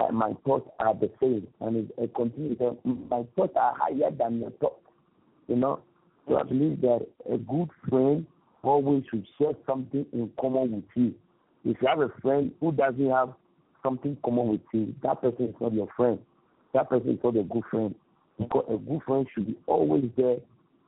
and 0.00 0.16
my 0.16 0.32
thoughts 0.46 0.70
are 0.80 0.94
the 0.94 1.10
same. 1.20 1.46
And 1.60 1.76
it, 1.76 1.94
it 1.98 2.14
continues, 2.14 2.58
my 2.84 3.24
thoughts 3.36 3.52
are 3.56 3.74
higher 3.76 4.10
than 4.10 4.40
your 4.40 4.52
thoughts. 4.52 4.80
You 5.48 5.56
know? 5.56 5.80
So 6.26 6.38
I 6.38 6.44
believe 6.44 6.80
that 6.80 7.06
a 7.30 7.36
good 7.36 7.68
friend 7.90 8.26
always 8.62 9.04
should 9.10 9.26
share 9.38 9.52
something 9.66 10.06
in 10.14 10.32
common 10.40 10.72
with 10.72 10.84
you. 10.94 11.14
If 11.66 11.76
you 11.82 11.88
have 11.88 12.00
a 12.00 12.08
friend 12.22 12.52
who 12.58 12.72
doesn't 12.72 13.10
have 13.10 13.34
something 13.82 14.16
common 14.24 14.48
with 14.48 14.60
you, 14.72 14.94
that 15.02 15.20
person 15.20 15.46
is 15.48 15.54
not 15.60 15.72
your 15.72 15.88
friend. 15.96 16.18
That 16.74 16.88
person 16.88 17.10
is 17.10 17.18
not 17.22 17.36
a 17.36 17.42
good 17.42 17.64
friend. 17.70 17.94
Because 18.38 18.64
a 18.68 18.76
good 18.76 19.00
friend 19.06 19.26
should 19.34 19.46
be 19.46 19.58
always 19.66 20.10
there 20.16 20.36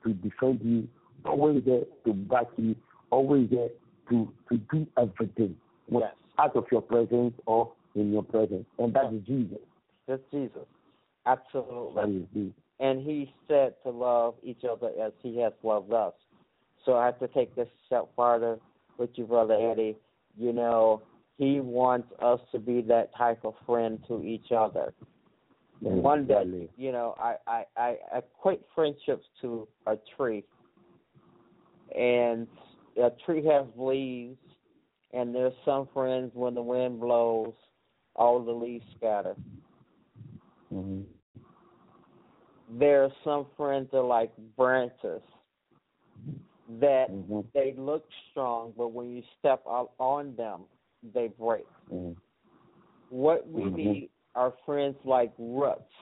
to 0.03 0.13
defend 0.13 0.59
you, 0.63 0.87
always 1.25 1.63
there 1.65 1.81
to 2.05 2.13
back 2.13 2.47
you, 2.57 2.75
always 3.11 3.49
there 3.49 3.69
to, 4.09 4.31
to 4.49 4.57
do 4.71 4.87
everything 4.97 5.55
Yes. 5.91 6.13
out 6.39 6.55
of 6.55 6.65
your 6.71 6.81
presence 6.81 7.33
or 7.45 7.71
in 7.95 8.11
your 8.11 8.23
presence. 8.23 8.65
And 8.79 8.93
that 8.95 9.13
is 9.13 9.21
Jesus. 9.25 9.59
That's 10.07 10.21
Jesus. 10.31 10.65
Absolutely. 11.25 11.95
That 11.95 12.09
is 12.09 12.27
Jesus. 12.33 12.53
and 12.79 13.01
he 13.01 13.33
said 13.47 13.75
to 13.83 13.89
love 13.89 14.35
each 14.43 14.63
other 14.69 14.89
as 15.01 15.11
he 15.21 15.39
has 15.39 15.53
loved 15.63 15.93
us. 15.93 16.13
So 16.85 16.97
I 16.97 17.05
have 17.05 17.19
to 17.19 17.27
take 17.29 17.55
this 17.55 17.67
step 17.85 18.09
farther 18.15 18.59
with 18.97 19.09
you, 19.15 19.25
brother 19.25 19.55
Eddie. 19.55 19.95
You 20.37 20.51
know, 20.53 21.01
he 21.37 21.59
wants 21.59 22.07
us 22.21 22.39
to 22.51 22.59
be 22.59 22.81
that 22.81 23.15
type 23.15 23.43
of 23.43 23.53
friend 23.65 23.99
to 24.07 24.23
each 24.23 24.51
other. 24.51 24.93
One 25.81 26.25
that 26.27 26.41
Exactly. 26.43 26.69
you 26.77 26.91
know, 26.91 27.15
I, 27.19 27.35
I, 27.47 27.63
I 27.77 27.97
equate 28.15 28.61
friendships 28.73 29.25
to 29.41 29.67
a 29.85 29.97
tree. 30.15 30.43
And 31.95 32.47
a 32.97 33.11
tree 33.25 33.45
has 33.45 33.65
leaves 33.75 34.37
and 35.13 35.33
there's 35.33 35.53
some 35.63 35.87
friends 35.93 36.31
when 36.33 36.53
the 36.55 36.61
wind 36.61 36.99
blows 36.99 37.53
all 38.15 38.43
the 38.43 38.51
leaves 38.51 38.85
scatter. 38.97 39.35
Mhm. 40.73 41.05
there 42.67 43.03
are 43.03 43.11
some 43.23 43.45
friends 43.55 43.89
that 43.91 43.99
are 43.99 44.03
like 44.03 44.35
branches 44.57 45.21
that 46.67 47.11
Mhm. 47.11 47.45
they 47.53 47.73
look 47.73 48.09
strong, 48.31 48.73
but 48.75 48.87
when 48.91 49.11
you 49.11 49.21
step 49.37 49.61
on 49.65 50.35
them, 50.35 50.65
they 51.13 51.27
break. 51.27 51.67
Mhm. 51.91 52.15
What 53.09 53.47
we 53.47 53.63
Mhm. 53.63 53.75
need 53.75 54.09
are 54.33 54.51
friends 54.65 54.97
like 55.05 55.33
roots 55.37 55.93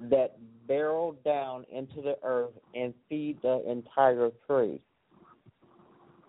that 0.00 0.36
barrel 0.66 1.12
down 1.24 1.64
into 1.64 2.02
the 2.02 2.18
earth 2.22 2.56
and 2.74 2.94
feed 3.08 3.40
the 3.42 3.68
entire 3.68 4.30
tree. 4.46 4.80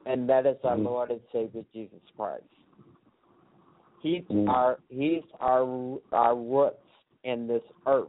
And 0.06 0.28
that 0.30 0.46
is 0.46 0.58
our 0.64 0.76
Mhm. 0.76 0.86
Lord 0.86 1.12
and 1.12 1.22
Savior 1.32 1.64
Jesus 1.72 2.02
Christ. 2.16 2.46
He's 4.00 4.24
Mhm. 4.26 4.48
our 4.50 4.80
He's 4.90 5.24
our 5.40 6.00
our 6.12 6.36
roots 6.36 6.88
in 7.24 7.48
this 7.48 7.64
earth. 7.86 8.08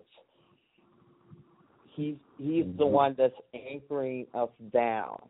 He's 1.85 2.17
He's 2.39 2.65
the 2.77 2.85
Mhm. 2.87 2.91
one 2.91 3.15
that's 3.15 3.39
anchoring 3.53 4.27
us 4.33 4.51
down. 4.71 5.29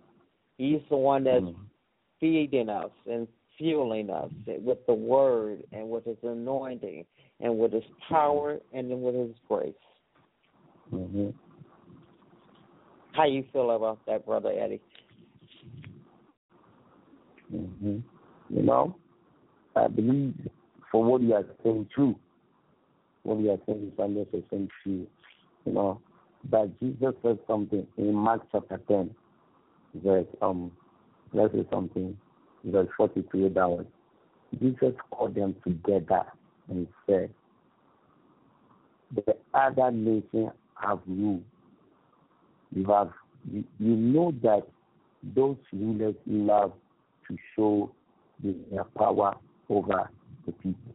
He's 0.59 0.83
the 0.89 0.97
one 0.97 1.25
that's 1.25 1.45
Mhm. 1.45 1.67
feeding 2.21 2.69
us 2.69 2.93
and 3.07 3.27
fueling 3.61 4.09
us 4.09 4.31
with 4.47 4.79
the 4.87 4.95
word 4.95 5.63
and 5.73 5.89
with 5.89 6.07
his 6.07 6.17
anointing 6.23 7.05
and 7.41 7.59
with 7.59 7.73
his 7.73 7.85
power 8.09 8.59
and 8.73 8.91
then 8.91 9.03
with 9.03 9.15
his 9.15 9.37
grace. 9.47 9.75
Mhm. 10.91 11.35
How 13.13 13.25
you 13.25 13.43
feel 13.53 13.71
about 13.73 14.05
that, 14.07 14.25
brother 14.25 14.51
Eddie? 14.51 14.81
Mhm. 17.53 18.03
You 18.49 18.63
know, 18.63 18.97
I 19.77 19.89
believe 19.89 20.35
for 20.91 21.05
what 21.05 21.21
you 21.21 21.35
are 21.35 21.45
saying 21.63 21.87
true. 21.95 22.17
What 23.25 23.39
you 23.41 23.51
are 23.51 23.61
saying 23.67 23.93
is 23.93 23.99
hundred 23.99 24.31
percent 24.31 24.71
true. 24.83 25.07
You 25.67 25.73
know, 25.73 26.01
but 26.45 26.79
Jesus 26.81 27.15
said 27.23 27.39
something 27.47 27.87
in 27.99 28.15
Mark 28.15 28.43
chapter 28.51 28.79
ten, 28.89 29.15
verse 29.95 30.27
um, 30.41 30.73
let's 31.33 31.53
say 31.53 31.67
something, 31.71 32.17
verse 32.65 32.89
forty-two 32.97 33.51
down. 33.51 33.87
Jesus 34.61 34.95
called 35.11 35.35
them 35.35 35.55
together 35.65 36.25
and 36.69 36.87
said, 37.07 37.31
"The 39.15 39.37
other 39.55 39.91
nations 39.91 40.51
have 40.75 41.01
ruled. 41.07 41.45
You 42.73 42.85
have, 42.87 43.11
you, 43.53 43.65
you 43.79 43.97
know 43.97 44.33
that 44.43 44.67
those 45.35 45.57
rulers 45.73 46.15
love 46.27 46.73
to 47.29 47.37
show 47.55 47.91
their 48.43 48.85
power 48.97 49.37
over 49.69 50.09
the 50.47 50.53
people. 50.53 50.95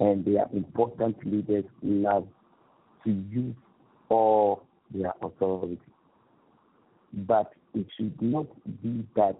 And 0.00 0.24
their 0.24 0.46
important 0.52 1.24
leaders 1.26 1.64
love 1.82 2.26
to 3.04 3.10
use 3.30 3.54
all 4.08 4.64
their 4.92 5.12
authority. 5.22 5.78
But 7.12 7.52
it 7.74 7.86
should 7.96 8.20
not 8.20 8.46
be 8.82 9.06
that 9.16 9.36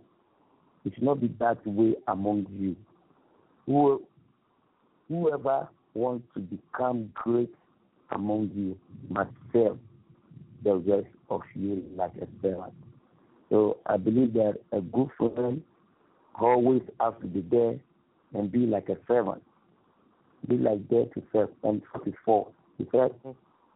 it 0.84 0.94
should 0.94 1.02
not 1.02 1.20
be 1.20 1.28
that 1.38 1.64
way 1.66 1.94
among 2.08 2.46
you. 2.58 2.76
Who, 3.66 4.02
whoever 5.08 5.68
wants 5.94 6.26
to 6.34 6.40
become 6.40 7.10
great 7.14 7.54
among 8.10 8.50
you 8.54 8.78
must 9.08 9.30
serve 9.52 9.78
the 10.64 10.76
rest 10.76 11.06
of 11.28 11.42
you 11.54 11.84
like 11.96 12.12
a 12.16 12.26
servant. 12.42 12.72
So 13.48 13.78
I 13.86 13.96
believe 13.96 14.32
that 14.34 14.58
a 14.72 14.80
good 14.80 15.08
friend 15.16 15.62
always 16.40 16.82
has 17.00 17.14
to 17.20 17.26
be 17.26 17.40
there 17.50 17.76
and 18.34 18.50
be 18.50 18.60
like 18.60 18.88
a 18.88 18.96
servant. 19.06 19.42
Be 20.48 20.56
like 20.56 20.88
there 20.88 21.04
to 21.06 21.22
serve. 21.32 21.50
And 21.64 21.82
44, 21.92 22.48
he 22.78 22.86
said, 22.92 23.10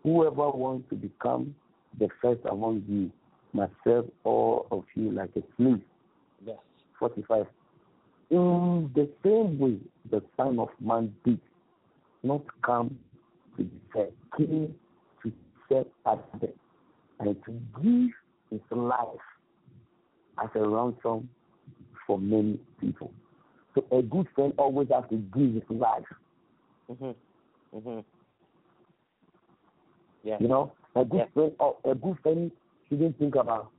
Whoever 0.03 0.51
wants 0.51 0.89
to 0.91 0.97
become 0.97 1.55
the 1.99 2.09
first 2.21 2.41
among 2.51 2.85
you 2.89 3.11
must 3.53 3.73
serve 3.85 4.07
all 4.25 4.67
of 4.71 4.85
you 4.95 5.11
like 5.11 5.31
a 5.37 5.43
slave. 5.57 5.81
Yes. 6.45 6.57
45. 6.99 7.47
In 8.31 8.91
the 8.95 9.09
same 9.23 9.59
way, 9.59 9.79
the 10.11 10.23
Son 10.37 10.59
of 10.59 10.69
Man 10.81 11.15
did 11.25 11.41
not 12.23 12.43
come 12.63 12.99
to 13.57 13.69
served, 13.93 14.13
came 14.37 14.75
to 15.23 15.33
serve 15.69 15.87
others 16.07 16.55
and 17.21 17.37
to 17.45 17.53
give 17.83 18.11
his 18.51 18.61
life 18.71 19.07
as 20.43 20.49
a 20.55 20.67
ransom 20.67 21.29
for 22.07 22.19
many 22.19 22.59
people. 22.81 23.13
So 23.75 23.85
a 23.97 24.03
good 24.03 24.27
friend 24.35 24.53
always 24.57 24.89
has 24.93 25.05
to 25.11 25.17
give 25.17 25.55
his 25.55 25.63
life. 25.71 26.05
Mhm. 26.91 27.15
Mhm. 27.75 28.05
Yeah. 30.23 30.39
You 30.41 30.49
know, 30.49 30.73
a 30.95 31.05
good 31.05 31.19
Yeah. 31.19 31.27
friend, 31.27 31.57
a 31.85 31.95
good 31.95 32.19
friend 32.21 32.51
shouldn't 32.89 33.19
think 33.19 33.35
about 33.35 33.71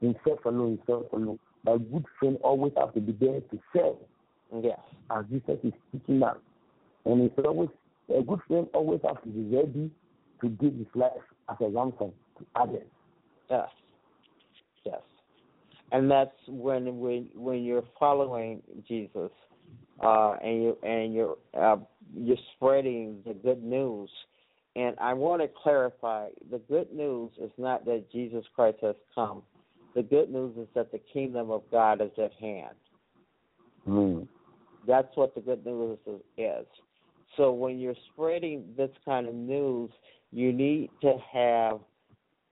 himself 0.00 0.44
alone, 0.44 0.78
himself 0.78 1.12
alone. 1.12 1.38
But 1.64 1.74
a 1.74 1.78
good 1.78 2.04
friend 2.18 2.38
always 2.42 2.72
have 2.76 2.92
to 2.94 3.00
be 3.00 3.12
there 3.12 3.40
to 3.40 3.58
serve, 3.74 3.96
Yes. 4.62 4.78
as 5.10 5.24
Jesus 5.30 5.58
is 5.62 5.72
teaching 5.92 6.22
us. 6.22 6.36
And 7.04 7.22
it's 7.22 7.38
always 7.44 7.68
A 8.08 8.22
good 8.22 8.40
friend 8.48 8.66
always 8.74 9.00
has 9.04 9.16
to 9.24 9.28
be 9.28 9.56
ready 9.56 9.90
to 10.40 10.48
give 10.48 10.74
his 10.74 10.86
life 10.94 11.12
as 11.48 11.56
a 11.60 11.68
ransom 11.68 12.12
to 12.38 12.46
others. 12.56 12.86
Yes. 13.48 13.68
Yes. 14.84 15.00
And 15.92 16.10
that's 16.10 16.34
when 16.48 16.98
when 16.98 17.28
when 17.34 17.62
you're 17.64 17.84
following 17.98 18.62
Jesus, 18.88 19.30
uh, 20.02 20.32
and 20.42 20.62
you 20.62 20.78
and 20.82 21.14
you're 21.14 21.36
uh, 21.54 21.76
you're 22.14 22.36
spreading 22.56 23.22
the 23.26 23.34
good 23.34 23.62
news. 23.62 24.10
And 24.74 24.96
I 24.98 25.12
want 25.12 25.42
to 25.42 25.48
clarify: 25.62 26.28
the 26.50 26.58
good 26.58 26.92
news 26.92 27.30
is 27.40 27.50
not 27.58 27.84
that 27.84 28.10
Jesus 28.10 28.44
Christ 28.56 28.78
has 28.82 28.96
come. 29.14 29.42
The 29.94 30.02
good 30.02 30.30
news 30.30 30.56
is 30.56 30.68
that 30.74 30.90
the 30.90 31.00
kingdom 31.12 31.50
of 31.50 31.62
God 31.70 32.00
is 32.00 32.10
at 32.18 32.32
hand. 32.34 32.76
Mm. 33.86 34.26
That's 34.86 35.14
what 35.16 35.34
the 35.34 35.40
good 35.40 35.64
news 35.64 35.98
is. 36.36 36.66
So 37.36 37.52
when 37.52 37.78
you're 37.78 37.94
spreading 38.12 38.64
this 38.76 38.90
kind 39.04 39.28
of 39.28 39.34
news, 39.34 39.90
you 40.32 40.52
need 40.52 40.90
to 41.02 41.16
have 41.32 41.80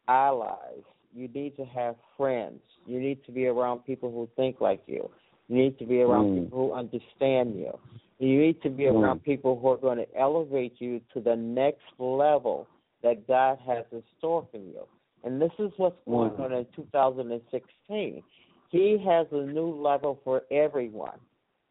allies. 0.09 0.85
You 1.14 1.29
need 1.29 1.57
to 1.57 1.64
have 1.64 1.96
friends. 2.16 2.61
You 2.87 3.00
need 3.00 3.24
to 3.24 3.33
be 3.33 3.46
around 3.46 3.81
people 3.81 4.11
who 4.11 4.29
think 4.37 4.61
like 4.61 4.83
you. 4.87 5.11
You 5.48 5.57
need 5.57 5.79
to 5.79 5.85
be 5.85 6.03
around 6.03 6.26
Mm. 6.31 6.44
people 6.44 6.59
who 6.59 6.72
understand 6.72 7.59
you. 7.59 7.79
You 8.18 8.38
need 8.38 8.62
to 8.62 8.70
be 8.70 8.85
Mm. 8.85 9.00
around 9.00 9.22
people 9.22 9.59
who 9.59 9.68
are 9.68 9.76
going 9.76 9.98
to 9.98 10.16
elevate 10.16 10.81
you 10.81 11.00
to 11.12 11.20
the 11.20 11.37
next 11.37 11.98
level 11.98 12.68
that 13.03 13.26
God 13.26 13.59
has 13.61 13.87
in 13.92 14.03
store 14.18 14.46
for 14.50 14.59
you. 14.59 14.87
And 15.24 15.40
this 15.40 15.50
is 15.59 15.70
what's 15.76 15.96
going 16.06 16.33
on 16.33 16.52
in 16.52 16.66
2016. 16.74 18.22
He 18.70 19.04
has 19.06 19.26
a 19.33 19.42
new 19.46 19.74
level 19.74 20.20
for 20.24 20.42
everyone, 20.50 21.18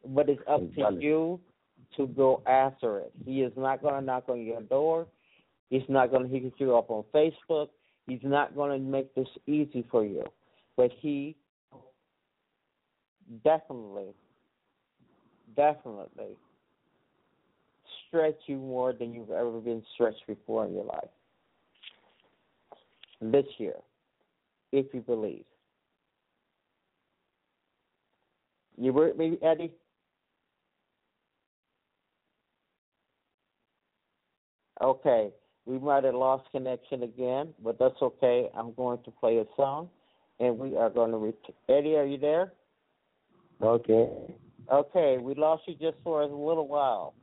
but 0.06 0.30
it's 0.30 0.42
up 0.48 0.62
to 0.76 0.98
you 1.00 1.40
to 1.98 2.08
go 2.08 2.42
after 2.46 3.00
it. 3.00 3.12
He 3.26 3.42
is 3.42 3.54
not 3.56 3.82
going 3.82 3.96
to 3.96 4.02
knock 4.02 4.26
on 4.28 4.42
your 4.42 4.62
door. 4.62 5.08
He's 5.70 5.88
not 5.88 6.12
going 6.12 6.30
to 6.30 6.40
hit 6.40 6.54
you 6.58 6.76
up 6.76 6.90
on 6.90 7.04
Facebook. 7.14 7.70
He's 8.08 8.20
not 8.24 8.56
going 8.56 8.72
to 8.72 8.86
make 8.86 9.14
this 9.16 9.28
easy 9.48 9.86
for 9.90 10.04
you. 10.04 10.24
But 10.76 10.92
he 11.00 11.36
definitely, 13.44 14.14
definitely 15.56 16.38
stretch 18.08 18.40
you 18.48 18.58
more 18.58 18.94
than 18.94 19.14
you've 19.14 19.32
ever 19.32 19.60
been 19.60 19.84
stretched 19.94 20.26
before 20.28 20.66
in 20.66 20.74
your 20.74 20.86
life. 20.86 21.10
This 23.22 23.46
year, 23.58 23.76
if 24.72 24.86
you 24.94 25.02
believe. 25.02 25.46
You 28.78 28.94
with 28.94 29.18
me, 29.18 29.38
Eddie? 29.42 29.74
Okay, 34.82 35.32
we 35.66 35.78
might 35.78 36.06
have 36.06 36.16
lost 36.16 36.50
connection 36.52 37.04
again, 37.04 37.50
but 37.62 37.78
that's 37.78 38.02
okay. 38.02 38.50
I'm 38.56 38.74
going 38.74 39.00
to 39.04 39.12
play 39.12 39.40
a 39.40 39.46
song, 39.58 39.90
and 40.40 40.58
we 40.58 40.78
are 40.78 40.90
going 40.90 41.12
to. 41.12 41.18
Ret- 41.18 41.56
Eddie, 41.68 41.96
are 41.96 42.06
you 42.06 42.18
there? 42.18 42.54
Okay. 43.62 44.08
Okay, 44.72 45.18
we 45.18 45.36
lost 45.36 45.64
you 45.68 45.76
just 45.76 45.98
for 46.04 46.22
a 46.22 46.26
little 46.26 46.68
while. 46.68 47.14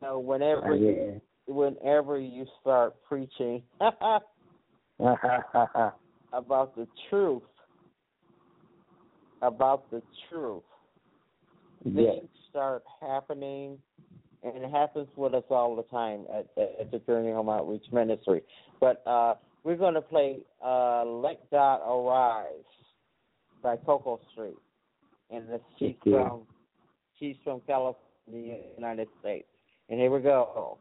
So 0.00 0.20
whenever 0.20 0.76
you, 0.76 0.90
Yeah. 1.48 1.52
whenever 1.52 2.20
you 2.20 2.46
start 2.60 2.94
preaching 3.02 3.62
about 6.32 6.76
the 6.76 6.86
truth, 7.10 7.42
about 9.42 9.90
the 9.90 10.02
truth, 10.30 10.62
yes. 11.84 12.14
things 12.14 12.28
start 12.50 12.82
happening, 13.00 13.78
and 14.42 14.56
it 14.56 14.70
happens 14.70 15.08
with 15.16 15.34
us 15.34 15.44
all 15.50 15.76
the 15.76 15.82
time 15.84 16.24
at, 16.32 16.46
at 16.80 16.90
the 16.90 16.98
Journey 17.00 17.30
Home 17.30 17.48
Outreach 17.48 17.84
Ministry. 17.92 18.42
But 18.80 19.02
uh, 19.06 19.34
we're 19.64 19.76
going 19.76 19.94
to 19.94 20.00
play 20.00 20.38
uh, 20.64 21.04
"Let 21.04 21.50
God 21.50 21.80
Arise" 21.86 22.48
by 23.62 23.76
Coco 23.76 24.20
Street, 24.32 24.56
and 25.30 25.44
she's 25.78 25.94
from 26.02 26.42
she's 27.18 27.36
from 27.44 27.60
California, 27.66 28.58
United 28.76 29.08
States. 29.20 29.48
And 29.88 30.00
here 30.00 30.10
we 30.10 30.20
go. 30.20 30.78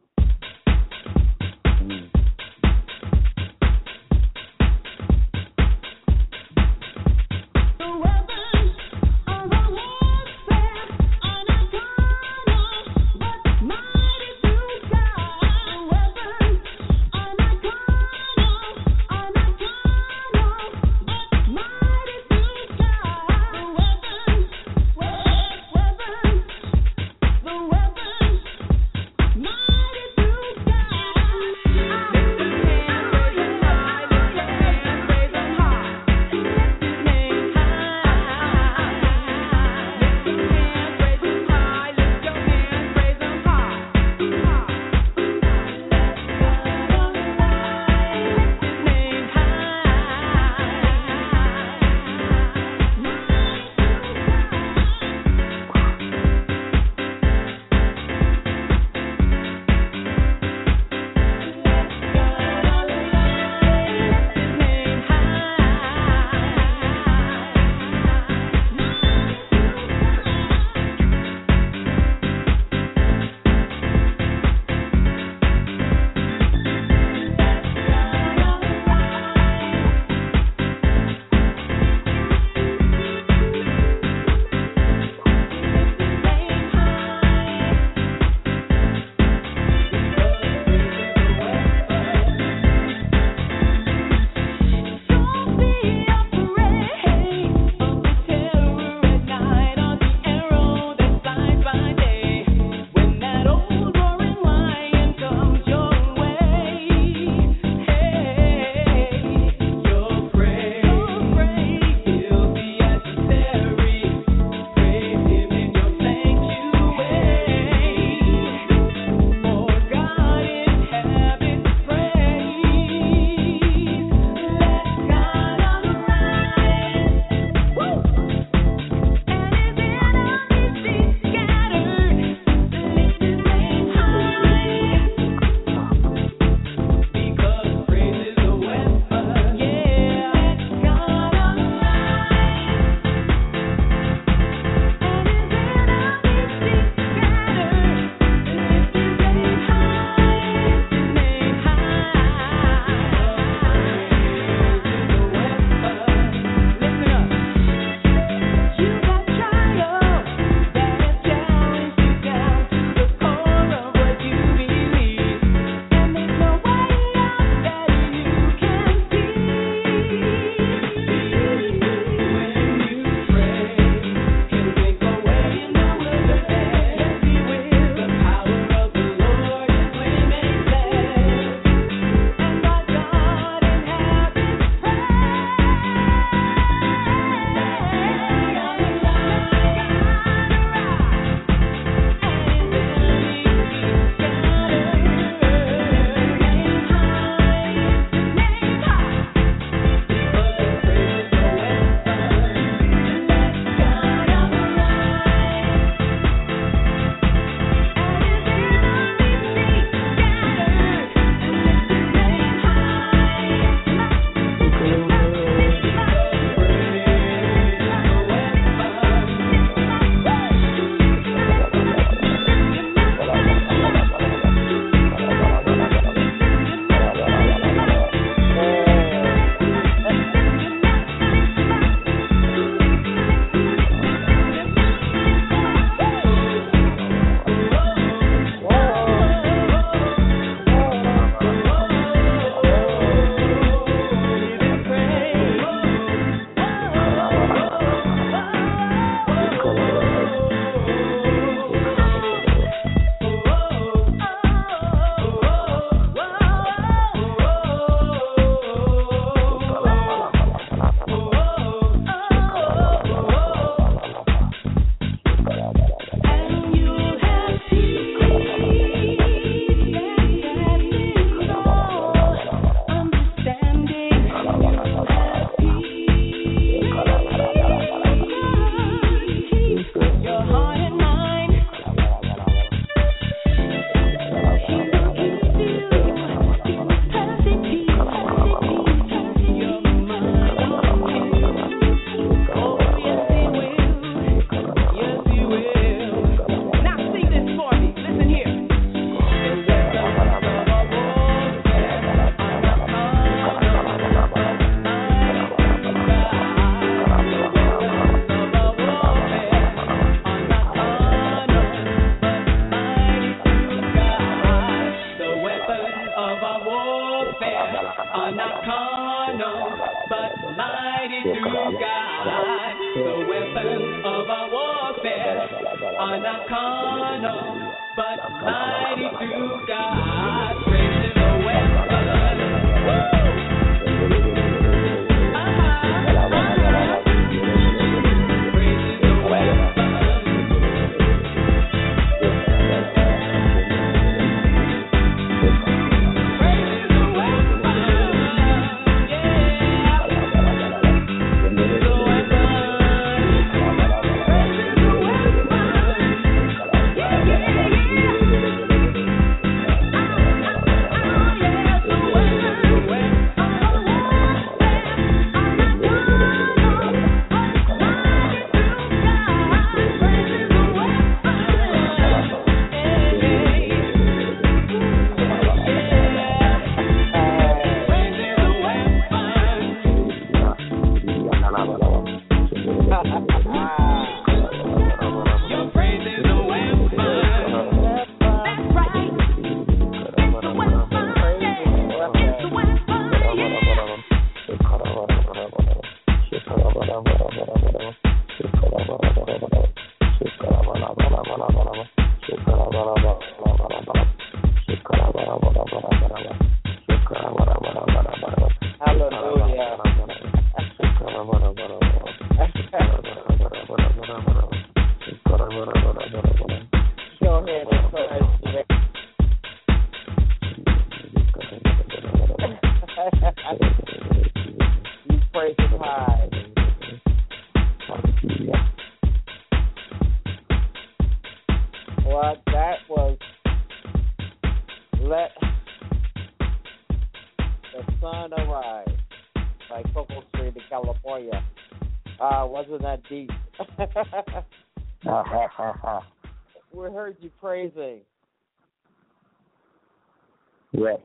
Yeah. 450.77 450.97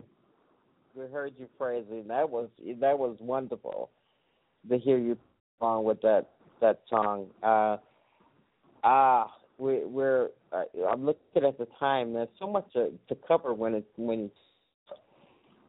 We 0.94 1.06
heard 1.06 1.34
you 1.38 1.46
praising. 1.58 2.08
That 2.08 2.28
was 2.28 2.48
that 2.80 2.98
was 2.98 3.16
wonderful 3.20 3.90
to 4.68 4.78
hear 4.78 4.98
you 4.98 5.16
song 5.60 5.84
with 5.84 6.00
that 6.02 6.30
that 6.60 6.80
song. 6.88 7.26
Uh, 7.42 7.76
ah, 8.84 9.32
we, 9.58 9.84
we're. 9.84 10.28
Uh, 10.52 10.64
I'm 10.90 11.06
looking 11.06 11.44
at 11.44 11.58
the 11.58 11.68
time. 11.78 12.12
There's 12.12 12.28
so 12.38 12.48
much 12.48 12.72
to, 12.72 12.90
to 13.08 13.14
cover 13.26 13.54
when 13.54 13.74
it 13.74 13.86
when 13.96 14.20
it's 14.24 14.98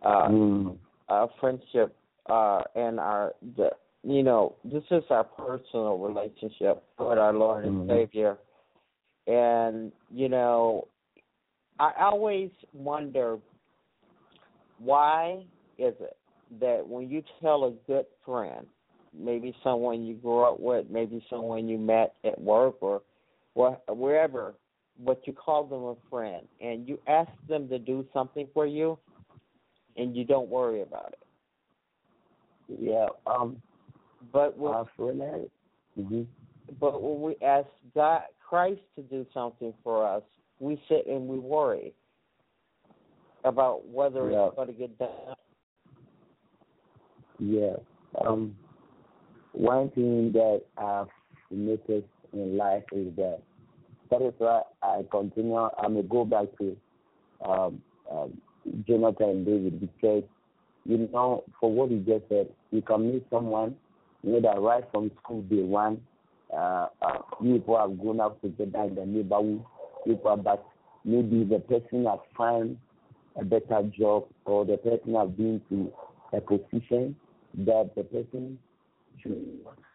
uh, 0.03 0.27
Mm. 0.29 0.77
our 1.09 1.29
friendship 1.39 1.95
uh, 2.27 2.61
and 2.75 2.99
our 2.99 3.33
the 3.55 3.69
you 4.03 4.23
know 4.23 4.55
this 4.63 4.83
is 4.89 5.03
our 5.11 5.23
personal 5.23 5.99
relationship 5.99 6.83
with 6.97 7.19
our 7.19 7.33
Lord 7.33 7.65
and 7.65 7.87
Mhm. 7.87 7.87
Savior, 7.87 8.37
and 9.27 9.91
you 10.09 10.29
know 10.29 10.87
I 11.79 11.93
always 11.99 12.51
wonder 12.73 13.39
why 14.83 15.45
is 15.77 15.93
it 15.99 16.17
that 16.59 16.87
when 16.87 17.09
you 17.09 17.23
tell 17.41 17.65
a 17.65 17.71
good 17.87 18.05
friend, 18.25 18.65
maybe 19.17 19.55
someone 19.63 20.03
you 20.03 20.15
grew 20.15 20.43
up 20.43 20.59
with, 20.59 20.85
maybe 20.89 21.23
someone 21.29 21.67
you 21.67 21.77
met 21.77 22.15
at 22.23 22.39
work 22.41 22.75
or 22.81 23.01
where- 23.53 23.81
wherever, 23.87 24.55
but 24.99 25.25
you 25.27 25.33
call 25.33 25.63
them 25.63 25.83
a 25.83 25.95
friend 26.09 26.47
and 26.59 26.87
you 26.87 26.99
ask 27.07 27.31
them 27.47 27.67
to 27.69 27.79
do 27.79 28.07
something 28.13 28.47
for 28.53 28.65
you, 28.65 28.97
and 29.97 30.15
you 30.15 30.23
don't 30.23 30.49
worry 30.49 30.81
about 30.81 31.13
it. 31.13 32.79
Yeah. 32.79 33.09
Um. 33.25 33.61
But 34.31 34.57
when, 34.57 34.73
like. 34.73 35.51
Mhm. 35.97 36.25
but 36.79 37.01
when 37.01 37.21
we 37.21 37.35
ask 37.41 37.67
God, 37.93 38.23
Christ 38.39 38.81
to 38.95 39.01
do 39.03 39.25
something 39.33 39.73
for 39.83 40.05
us, 40.05 40.23
we 40.59 40.81
sit 40.87 41.07
and 41.07 41.27
we 41.27 41.39
worry 41.39 41.93
about 43.43 43.87
whether 43.87 44.29
Yeah. 44.31 44.47
it's 44.47 44.55
going 44.55 44.67
to 44.67 44.73
get 44.73 44.97
done. 44.97 45.35
Yeah. 47.39 47.75
Um, 48.19 48.55
one 49.53 49.89
thing 49.91 50.31
that 50.33 50.63
I've 50.77 51.07
noticed 51.49 52.07
in 52.33 52.57
life 52.57 52.83
is 52.91 53.15
that 53.15 53.41
that 54.09 54.21
is 54.21 54.33
why 54.37 54.63
I 54.83 55.05
continue. 55.09 55.57
I 55.57 55.87
may 55.87 56.03
go 56.03 56.25
back 56.25 56.47
to 56.59 56.77
um, 57.43 57.81
um, 58.11 58.41
Jonathan 58.85 59.29
and 59.29 59.45
David 59.45 59.79
because 59.79 60.23
you 60.85 61.09
know, 61.11 61.43
for 61.59 61.71
what 61.71 61.91
you 61.91 61.99
just 61.99 62.27
said, 62.29 62.49
you 62.71 62.81
can 62.81 63.11
meet 63.11 63.25
someone, 63.29 63.75
you 64.23 64.33
know, 64.33 64.41
that 64.41 64.59
right 64.59 64.83
from 64.91 65.11
school 65.21 65.41
day 65.43 65.61
one, 65.61 66.01
uh, 66.53 66.87
uh, 67.01 67.19
people 67.41 67.77
have 67.77 67.99
grown 67.99 68.19
up 68.19 68.41
together 68.41 68.83
in 68.83 68.95
the 68.95 69.05
neighborhood, 69.05 69.63
people, 70.05 70.37
but 70.37 70.65
maybe 71.05 71.43
the 71.43 71.59
person 71.59 72.05
has 72.05 72.19
found 72.37 72.77
a 73.39 73.43
better 73.43 73.83
job 73.97 74.25
or 74.45 74.65
the 74.65 74.77
person 74.77 75.15
has 75.15 75.29
been 75.29 75.61
to 75.69 75.91
a 76.33 76.41
position 76.41 77.15
that 77.57 77.91
the 77.95 78.03
person 78.03 78.57
should 79.21 79.37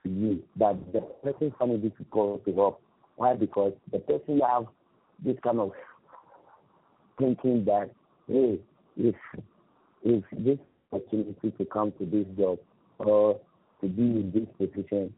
use, 0.04 0.42
that 0.56 0.76
the 0.92 1.00
person 1.22 1.52
it 1.60 1.82
difficult 1.82 2.44
to 2.44 2.54
help. 2.54 2.80
Why? 3.16 3.34
Because 3.34 3.72
the 3.92 3.98
person 3.98 4.40
have 4.40 4.66
this 5.24 5.36
kind 5.42 5.58
of 5.60 5.72
thinking 7.18 7.64
that, 7.64 7.90
hey, 8.28 8.58
if 8.96 9.14
if 10.04 10.22
this 10.38 10.58
opportunity 10.92 11.50
to 11.50 11.64
come 11.64 11.92
to 11.98 12.06
this 12.06 12.26
job 12.38 12.58
or 12.98 13.40
to 13.80 13.88
be 13.88 14.02
in 14.02 14.32
this 14.34 14.68
position, 14.68 15.12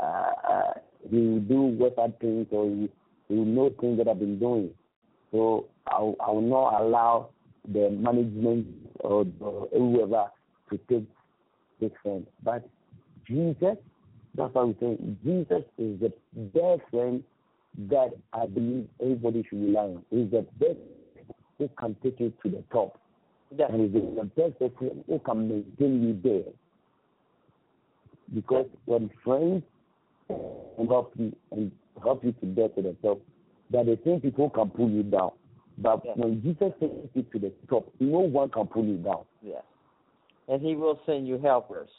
uh, 0.00 0.32
uh, 0.48 0.72
he 1.10 1.16
will 1.16 1.40
do 1.40 1.60
whatever 1.62 2.12
things 2.20 2.46
or 2.50 2.66
he, 2.66 2.88
he 3.28 3.34
will 3.34 3.44
know 3.44 3.70
things 3.80 3.98
that 3.98 4.08
I've 4.08 4.18
been 4.18 4.38
doing. 4.38 4.70
So 5.32 5.66
I, 5.86 5.96
I 5.96 6.30
will 6.30 6.40
not 6.40 6.80
allow 6.80 7.30
the 7.68 7.90
management 7.90 8.66
or 9.00 9.24
the, 9.24 9.68
whoever 9.72 10.26
to 10.70 10.78
take 10.88 11.06
this 11.80 11.90
friend. 12.02 12.26
But 12.42 12.68
Jesus, 13.26 13.76
that's 14.34 14.54
what 14.54 14.62
I'm 14.62 14.76
saying. 14.80 15.18
Jesus 15.24 15.62
is 15.78 16.00
the 16.00 16.12
best 16.34 16.82
friend 16.90 17.22
that 17.88 18.10
I 18.32 18.46
believe 18.46 18.88
everybody 19.00 19.44
should 19.48 19.62
rely 19.62 19.82
on. 19.82 20.04
He's 20.10 20.30
the 20.30 20.46
best 20.58 20.78
who 21.58 21.68
can 21.78 21.96
take 22.02 22.18
you 22.20 22.32
to 22.42 22.50
the 22.50 22.64
top. 22.72 22.98
Yeah. 23.56 23.66
And 23.68 23.80
he's 23.80 23.92
the 23.92 24.24
best 24.24 24.58
person 24.58 25.04
who 25.06 25.18
can 25.18 25.48
maintain 25.48 26.02
you 26.02 26.20
there. 26.22 26.52
Because 28.34 28.66
when 28.86 29.10
friends 29.24 29.64
help 30.28 31.12
you 31.16 31.34
and 31.50 31.72
help 32.02 32.24
you 32.24 32.32
to 32.32 32.46
get 32.46 32.76
to 32.76 32.82
the 32.82 32.96
top, 33.02 33.20
that 33.70 33.86
the 33.86 33.98
same 34.04 34.20
people 34.20 34.50
can 34.50 34.70
pull 34.70 34.90
you 34.90 35.02
down. 35.02 35.30
But 35.80 36.04
Yeah. 36.04 36.12
when 36.14 36.42
Jesus 36.42 36.72
takes 36.78 37.16
it 37.16 37.30
to 37.32 37.38
the 37.38 37.50
top, 37.68 37.90
no 37.98 38.20
one 38.20 38.50
can 38.50 38.66
pull 38.66 38.84
you 38.84 38.98
down. 38.98 39.24
Yes. 39.42 39.64
And 40.48 40.60
he 40.60 40.76
will 40.76 41.00
send 41.06 41.26
you 41.26 41.38
helpers. 41.38 41.90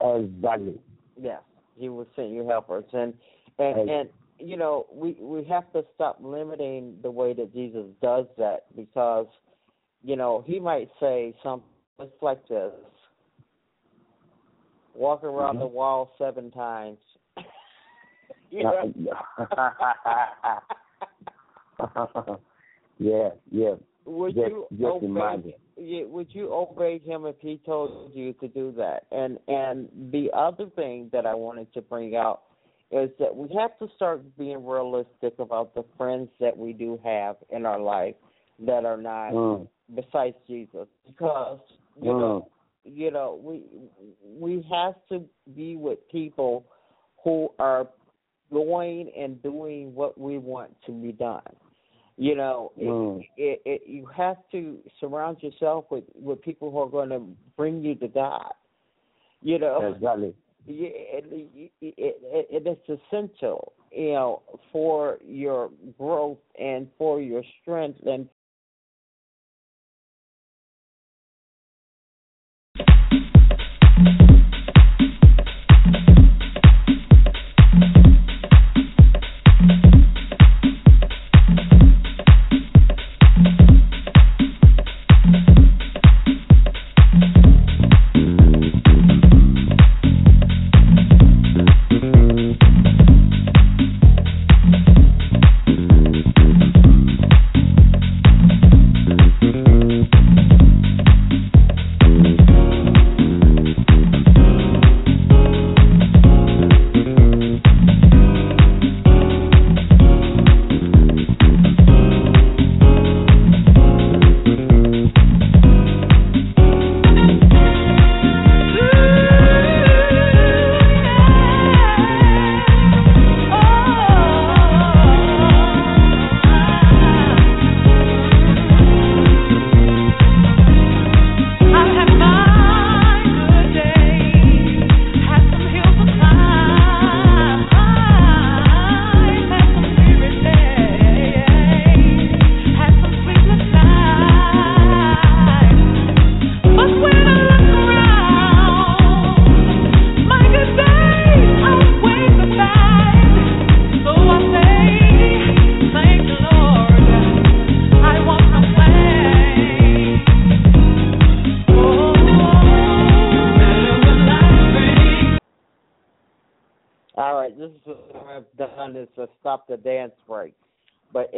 Exactly. 0.00 0.78
Yes. 1.16 1.42
He 1.76 1.88
will 1.88 2.06
send 2.14 2.32
you 2.32 2.46
helpers. 2.46 2.84
And 2.92 3.18
and 3.58 3.76
Right. 3.76 3.88
and 3.88 4.10
you 4.38 4.56
know, 4.56 4.86
we 4.92 5.12
we 5.20 5.44
have 5.44 5.70
to 5.72 5.84
stop 5.94 6.18
limiting 6.20 7.00
the 7.02 7.10
way 7.10 7.32
that 7.32 7.52
Jesus 7.52 7.86
does 8.00 8.26
that 8.36 8.64
because, 8.76 9.26
you 10.02 10.16
know, 10.16 10.40
he 10.42 10.58
might 10.60 10.90
say 10.98 11.34
something 11.42 11.68
just 12.00 12.22
like 12.22 12.46
this. 12.48 12.72
walk 14.94 15.24
around 15.24 15.56
Mhm. 15.56 15.60
the 15.60 15.66
wall 15.66 16.12
seven 16.18 16.50
times. 16.50 16.98
you 18.50 18.62
know? 18.62 18.92
yeah, 22.98 23.30
yeah. 23.50 23.74
would 24.04 24.34
Just- 24.34 24.48
you 24.48 24.66
just 24.70 24.82
obey? 24.84 25.06
imagine. 25.06 25.52
Would 25.76 26.34
you 26.34 26.52
obey 26.52 26.98
him 26.98 27.24
if 27.26 27.36
he 27.40 27.58
told 27.64 28.12
you 28.14 28.32
to 28.34 28.48
do 28.48 28.72
that? 28.72 29.06
And 29.10 29.38
and 29.48 29.88
the 30.12 30.30
other 30.32 30.66
thing 30.76 31.08
that 31.12 31.26
I 31.26 31.34
wanted 31.34 31.72
to 31.74 31.80
bring 31.82 32.14
out 32.14 32.42
is 32.90 33.10
that 33.18 33.34
we 33.34 33.48
have 33.56 33.76
to 33.78 33.88
start 33.96 34.20
being 34.36 34.64
realistic 34.66 35.34
about 35.38 35.74
the 35.74 35.82
friends 35.96 36.28
that 36.40 36.56
we 36.56 36.72
do 36.74 37.00
have 37.02 37.36
in 37.50 37.64
our 37.64 37.80
life 37.80 38.14
that 38.60 38.84
are 38.84 38.98
not 38.98 39.32
Mm, 39.32 39.66
besides 39.94 40.36
Jesus, 40.46 40.86
because 41.06 41.58
you 41.96 42.10
mm, 42.12 42.20
know 42.20 42.48
you 42.84 43.10
know 43.10 43.40
we 43.42 43.62
we 44.22 44.64
have 44.70 44.94
to 45.08 45.24
be 45.56 45.76
with 45.76 45.98
people 46.10 46.66
who 47.24 47.50
are 47.58 47.88
going 48.52 49.10
and 49.16 49.42
doing 49.42 49.94
what 49.94 50.18
we 50.18 50.36
want 50.38 50.70
to 50.84 50.92
be 50.92 51.12
done. 51.12 51.40
You 52.22 52.36
know, 52.36 52.70
it, 52.76 52.86
Mm. 52.86 53.28
it, 53.36 53.62
it, 53.64 53.82
you 53.84 54.06
have 54.06 54.36
to 54.52 54.78
surround 55.00 55.42
yourself 55.42 55.86
with 55.90 56.04
with 56.14 56.40
people 56.40 56.70
who 56.70 56.78
are 56.78 56.88
going 56.88 57.08
to 57.08 57.22
bring 57.56 57.82
you 57.82 57.96
to 57.96 58.06
God. 58.06 58.52
You 59.42 59.58
know, 59.58 59.92
exactly. 59.92 60.32
yeah, 60.64 61.18
it, 61.18 61.24
it, 61.80 61.94
it, 61.98 62.46
it 62.48 62.66
is 62.68 62.98
essential, 63.10 63.72
you 63.90 64.12
know, 64.12 64.42
for 64.70 65.18
your 65.26 65.70
growth 65.98 66.38
and 66.60 66.86
for 66.96 67.20
your 67.20 67.42
strength 67.60 67.98
and 68.06 68.28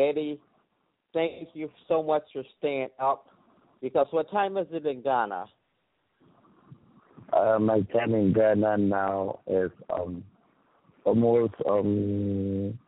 Eddie, 0.08 0.40
thank 1.12 1.48
you 1.54 1.70
so 1.88 2.02
much 2.02 2.24
for 2.32 2.42
staying 2.58 2.88
up. 2.98 3.26
Because 3.80 4.06
what 4.10 4.30
time 4.30 4.56
is 4.56 4.66
it 4.70 4.86
in 4.86 5.02
Ghana? 5.02 5.46
Uh, 7.32 7.58
my 7.58 7.80
time 7.92 8.14
in 8.14 8.32
Ghana 8.32 8.78
now 8.78 9.40
is 9.46 9.70
um 9.92 10.24
almost 11.04 11.54
um 11.68 12.78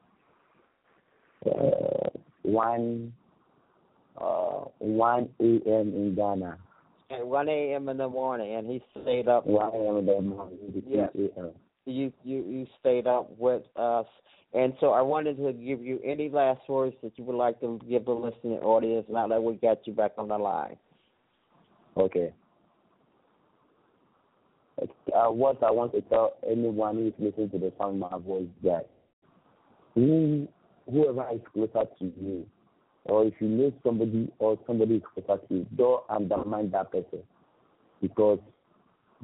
uh, 1.45 2.09
one 2.43 3.12
uh 4.21 4.64
one 4.79 5.29
a.m. 5.41 5.93
in 5.95 6.14
Ghana. 6.14 6.59
At 7.11 7.27
one 7.27 7.49
a.m. 7.49 7.89
in 7.89 7.97
the 7.99 8.09
morning, 8.09 8.55
and 8.55 8.69
he 8.69 8.83
stayed 9.03 9.29
up. 9.29 9.47
One 9.47 9.73
a.m. 9.75 9.97
in 9.99 10.07
the 10.07 10.21
morning. 10.21 10.83
Yeah. 10.89 11.07
You 11.87 12.12
you 12.24 12.45
you 12.49 12.66
stayed 12.80 13.07
up 13.07 13.30
with 13.39 13.62
us, 13.76 14.07
and 14.53 14.74
so 14.80 14.91
I 14.91 15.03
wanted 15.03 15.37
to 15.37 15.53
give 15.53 15.80
you 15.80 16.01
any 16.05 16.28
last 16.28 16.68
words 16.68 16.97
that 17.03 17.12
you 17.16 17.24
would 17.24 17.37
like 17.37 17.61
to 17.61 17.80
give 17.89 18.05
the 18.05 18.12
listening 18.12 18.59
audience. 18.59 19.07
Now 19.09 19.28
that 19.28 19.43
we 19.43 19.55
got 19.55 19.87
you 19.87 19.93
back 19.93 20.12
on 20.18 20.28
the 20.28 20.39
line. 20.39 20.76
Okay. 21.97 22.32
Uh, 24.82 25.30
what 25.30 25.62
I 25.62 25.70
want 25.70 25.93
to 25.93 26.03
tell 26.03 26.34
anyone 26.47 26.97
who 26.97 27.07
is 27.07 27.12
listening 27.18 27.51
to 27.51 27.59
the 27.59 27.72
sound 27.78 28.03
of 28.03 28.11
my 28.11 28.18
voice 28.18 28.49
that 28.62 28.91
who, 29.95 30.47
whoever 30.91 31.26
is 31.32 31.41
closer 31.55 31.89
to 31.99 32.05
you, 32.05 32.47
or 33.07 33.24
if 33.24 33.34
you 33.41 33.49
know 33.49 33.72
somebody 33.82 34.30
or 34.39 34.59
somebody 34.66 34.97
is 34.97 35.03
closer 35.14 35.41
to 35.47 35.55
you, 35.55 35.66
don't 35.76 36.03
undermine 36.11 36.70
that 36.72 36.93
person 36.93 37.20
because 38.03 38.39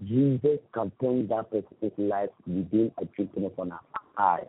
Jesus 0.07 0.59
can 0.74 0.90
turn 1.00 1.26
that 1.28 1.50
person's 1.50 1.92
life 1.98 2.30
within 2.46 2.90
a 3.00 3.05
twinkling 3.07 3.46
of 3.46 3.59
an 3.59 3.72
eye, 4.16 4.42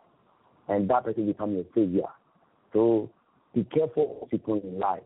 and 0.68 0.90
that 0.90 1.04
person 1.06 1.26
become 1.26 1.54
your 1.56 1.66
savior. 1.76 2.08
So 2.72 3.10
be 3.54 3.64
careful 3.66 4.20
of 4.22 4.30
people 4.30 4.60
in 4.62 4.80
life. 4.80 5.02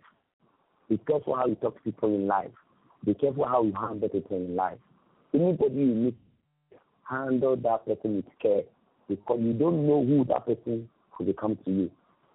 Be 0.90 0.98
careful 1.08 1.36
how 1.36 1.48
you 1.48 1.56
talk 1.56 1.76
to 1.76 1.82
people 1.84 2.14
in 2.14 2.28
life. 2.28 2.52
Be 3.06 3.14
careful 3.14 3.46
how 3.46 3.64
you 3.64 3.74
handle 3.74 4.10
people 4.10 4.38
in 4.38 4.56
life. 4.56 4.78
Anybody 5.34 5.76
you 5.76 5.86
meet, 5.86 6.16
handle 7.10 7.56
that 7.58 7.86
person 7.86 8.18
with 8.18 8.26
care 8.42 8.62
because 9.10 9.40
you 9.42 9.54
don't 9.54 9.86
know 9.88 10.04
who 10.06 10.26
that 10.26 10.46
person 10.46 10.90
could 11.16 11.28
become 11.28 11.58
to 11.66 11.72
you. 11.72 11.92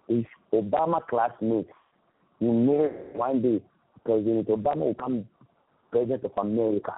If 0.07 0.25
Obama 0.53 1.05
classmates, 1.07 1.69
you 2.39 2.51
know 2.51 2.91
one 3.13 3.41
day 3.41 3.61
President 4.05 4.47
Obama 4.47 4.77
will 4.77 4.93
become 4.93 5.25
president 5.91 6.23
of 6.25 6.31
America. 6.37 6.93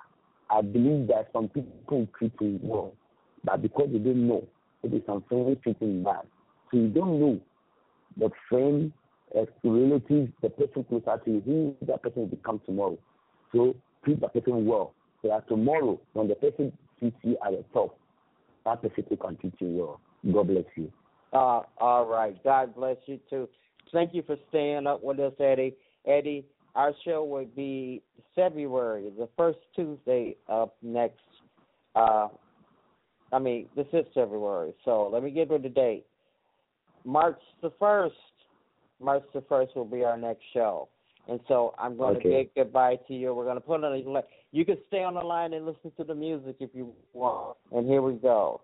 I 0.49 0.61
believe 0.61 1.07
that 1.07 1.29
some 1.33 1.49
people 1.49 2.07
treat 2.17 2.33
him 2.39 2.59
well, 2.61 2.93
but 3.43 3.61
because 3.61 3.89
they 3.91 3.99
don't 3.99 4.27
know, 4.27 4.47
maybe 4.83 5.03
some 5.05 5.23
friends 5.27 5.57
treat 5.63 5.77
him 5.79 6.03
bad. 6.03 6.21
So 6.71 6.77
you 6.77 6.87
don't 6.89 7.19
know 7.19 7.39
the 8.17 8.29
friend, 8.49 8.91
uh, 9.37 9.45
relatives, 9.63 10.31
the 10.41 10.49
person 10.49 10.83
closer 10.83 11.19
to 11.25 11.31
you, 11.31 11.41
who 11.45 11.75
that 11.87 12.03
person 12.03 12.21
will 12.21 12.27
become 12.27 12.61
tomorrow. 12.65 12.97
So 13.51 13.75
treat 14.03 14.21
the 14.21 14.27
person 14.27 14.65
well. 14.65 14.93
So 15.21 15.29
that 15.29 15.47
tomorrow, 15.47 15.99
when 16.13 16.27
the 16.27 16.35
person 16.35 16.71
sees 16.99 17.13
you 17.23 17.37
at 17.45 17.51
the 17.51 17.63
top, 17.73 17.97
that 18.65 18.81
person 18.81 19.03
can 19.17 19.37
treat 19.37 19.53
you 19.59 19.67
well. 19.67 20.01
God 20.31 20.47
bless 20.47 20.65
you. 20.75 20.91
Uh, 21.33 21.61
all 21.79 22.05
right. 22.05 22.41
God 22.43 22.75
bless 22.75 22.97
you 23.05 23.19
too. 23.29 23.49
Thank 23.91 24.13
you 24.13 24.23
for 24.23 24.37
staying 24.49 24.87
up 24.87 25.03
with 25.03 25.19
us, 25.19 25.33
Eddie. 25.39 25.75
Eddie, 26.07 26.45
our 26.75 26.93
show 27.03 27.23
will 27.23 27.45
be 27.55 28.01
February, 28.35 29.11
the 29.17 29.29
first 29.37 29.59
Tuesday 29.75 30.35
of 30.47 30.71
next. 30.81 31.19
Uh, 31.95 32.27
I 33.31 33.39
mean, 33.39 33.67
this 33.75 33.87
is 33.93 34.05
February, 34.13 34.73
so 34.83 35.09
let 35.11 35.23
me 35.23 35.31
give 35.31 35.51
you 35.51 35.57
the 35.57 35.69
date. 35.69 36.05
March 37.05 37.39
the 37.61 37.71
first. 37.79 38.15
March 39.01 39.23
the 39.33 39.41
first 39.49 39.75
will 39.75 39.85
be 39.85 40.03
our 40.03 40.17
next 40.17 40.43
show, 40.53 40.87
and 41.27 41.39
so 41.47 41.73
I'm 41.77 41.97
going 41.97 42.13
to 42.15 42.19
Okay. 42.19 42.49
bid 42.55 42.65
goodbye 42.65 42.97
to 43.07 43.13
you. 43.13 43.33
We're 43.33 43.43
going 43.43 43.57
to 43.57 43.61
put 43.61 43.83
on 43.83 43.93
a. 43.93 44.23
You 44.51 44.65
can 44.65 44.77
stay 44.87 45.03
on 45.03 45.15
the 45.15 45.21
line 45.21 45.53
and 45.53 45.65
listen 45.65 45.91
to 45.97 46.03
the 46.03 46.15
music 46.15 46.57
if 46.59 46.69
you 46.73 46.93
want. 47.13 47.57
And 47.71 47.87
here 47.87 48.01
we 48.01 48.13
go. 48.13 48.61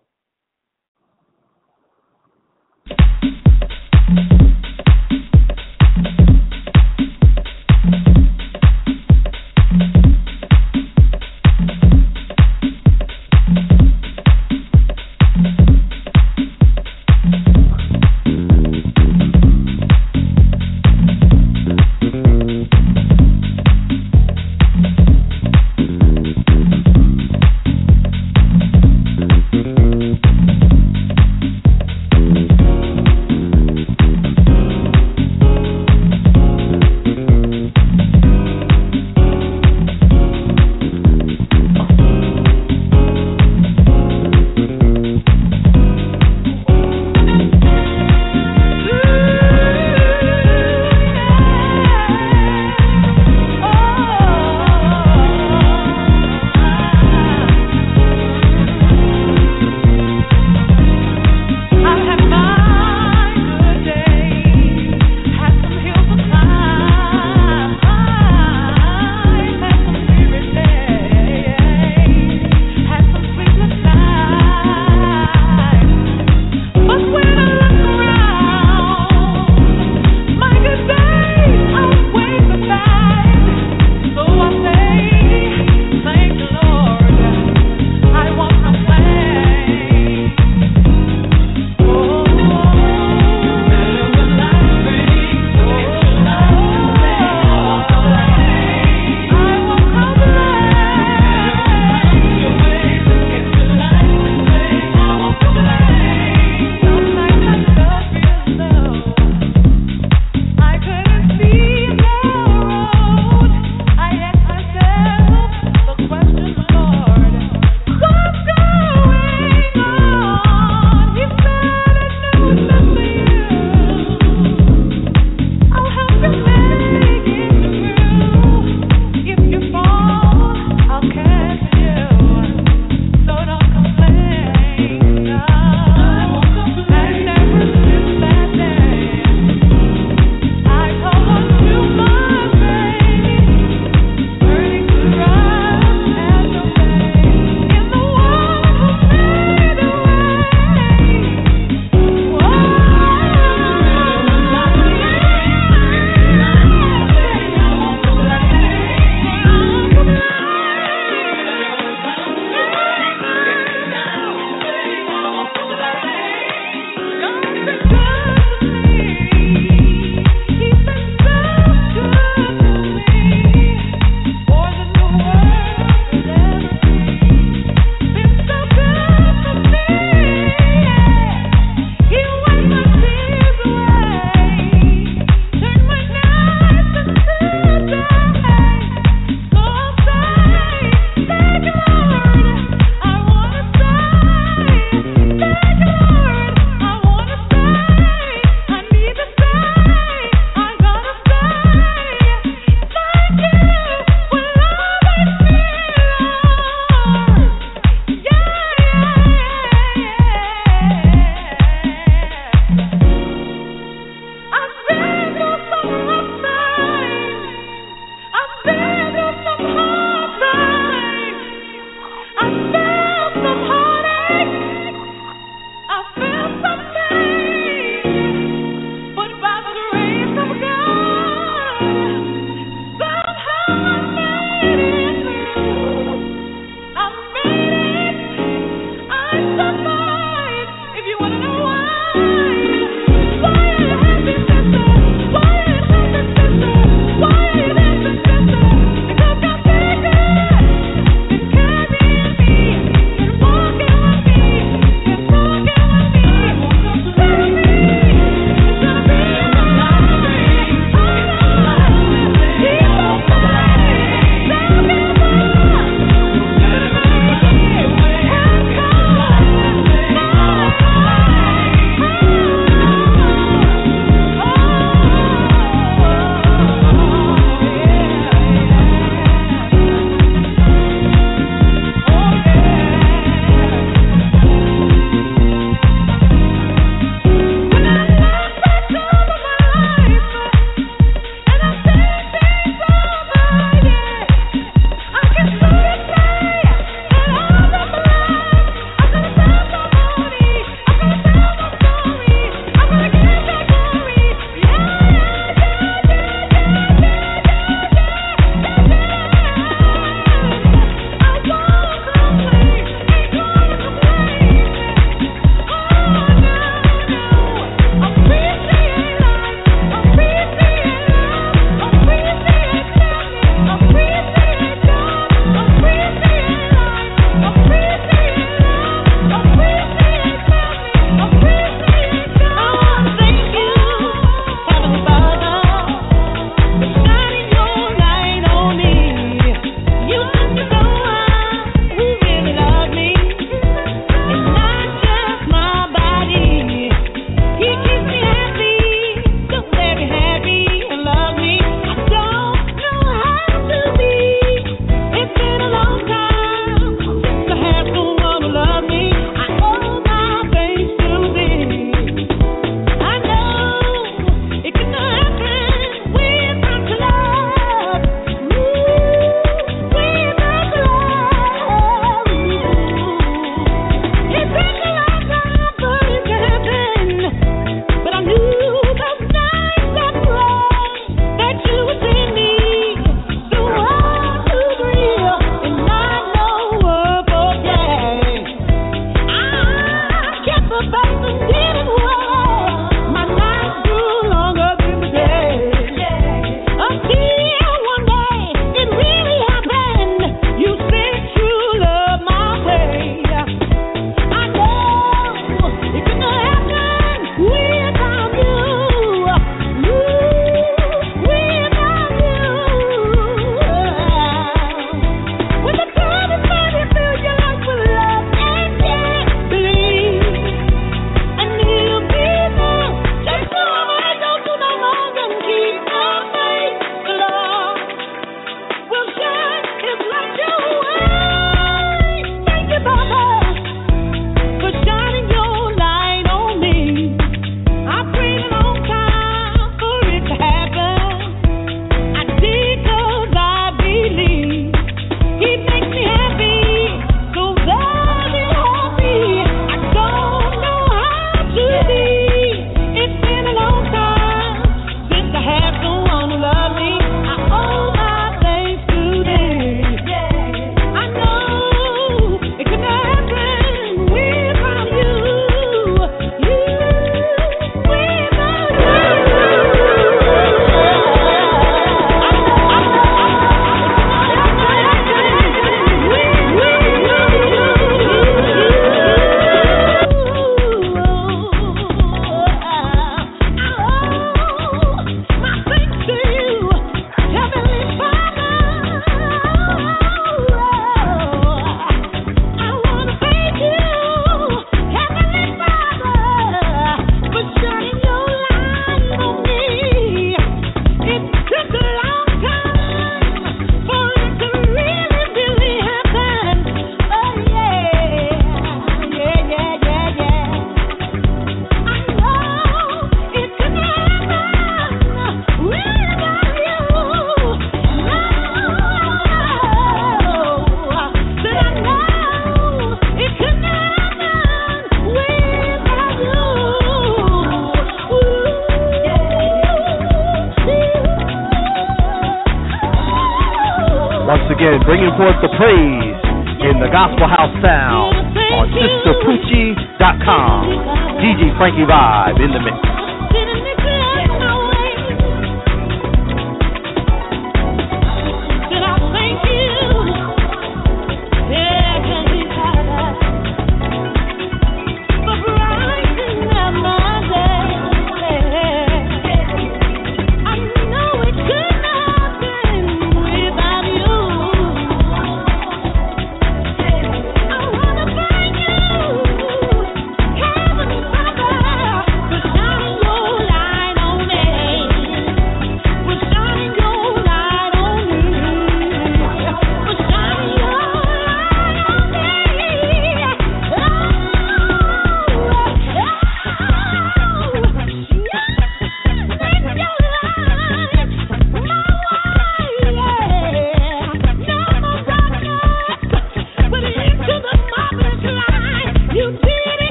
Forth 535.22 535.38
the 535.38 535.54
praise 535.54 535.81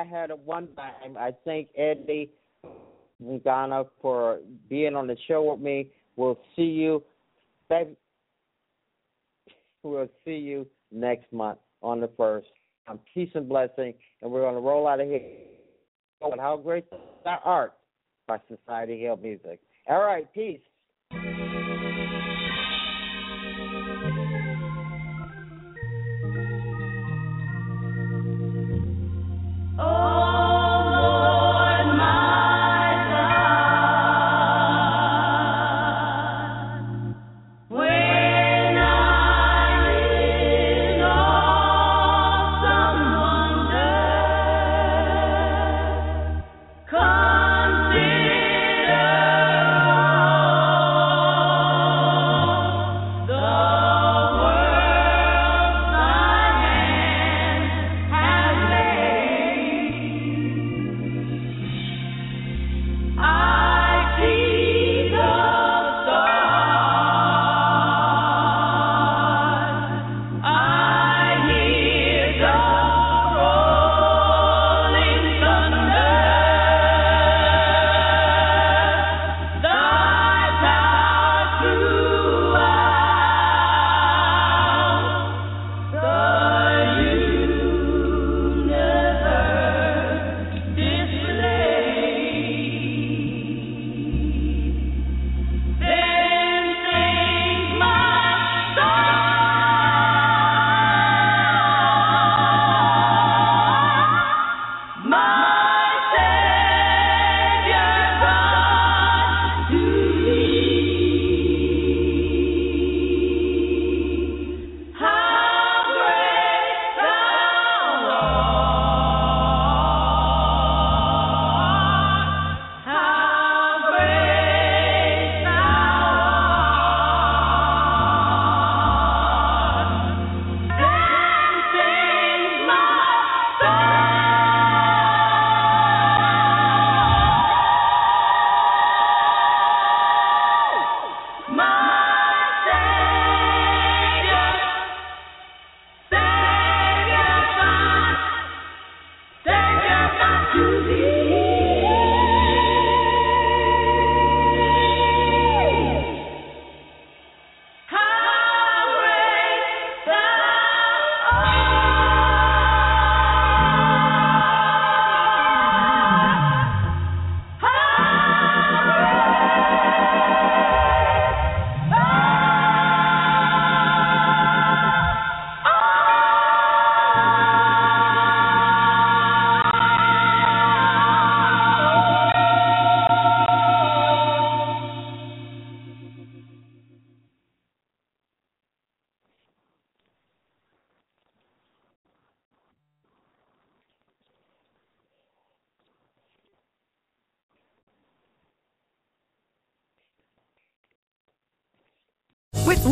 I 0.00 0.04
had 0.04 0.30
a 0.30 0.36
one 0.36 0.68
time. 0.76 1.16
I 1.18 1.32
thank 1.44 1.68
Eddie 1.76 2.30
and 3.20 3.42
Ghana 3.44 3.84
for 4.00 4.38
being 4.70 4.96
on 4.96 5.06
the 5.06 5.16
show 5.28 5.50
with 5.50 5.60
me. 5.60 5.88
We'll 6.16 6.38
see 6.56 6.62
you. 6.62 7.02
We'll 9.82 10.08
see 10.24 10.36
you 10.36 10.66
next 10.90 11.30
month 11.32 11.58
on 11.82 12.00
the 12.00 12.10
first. 12.16 12.48
Um, 12.88 12.98
peace 13.12 13.30
and 13.34 13.48
blessing, 13.48 13.92
and 14.22 14.30
we're 14.30 14.40
going 14.40 14.54
to 14.54 14.60
roll 14.60 14.88
out 14.88 15.00
of 15.00 15.06
here. 15.06 15.20
with 16.22 16.40
How 16.40 16.56
great 16.56 16.86
thou 17.24 17.38
art 17.44 17.74
by 18.26 18.38
Society 18.48 18.98
Hill 19.00 19.18
Music. 19.18 19.60
All 19.86 20.00
right, 20.00 20.32
peace. 20.32 20.60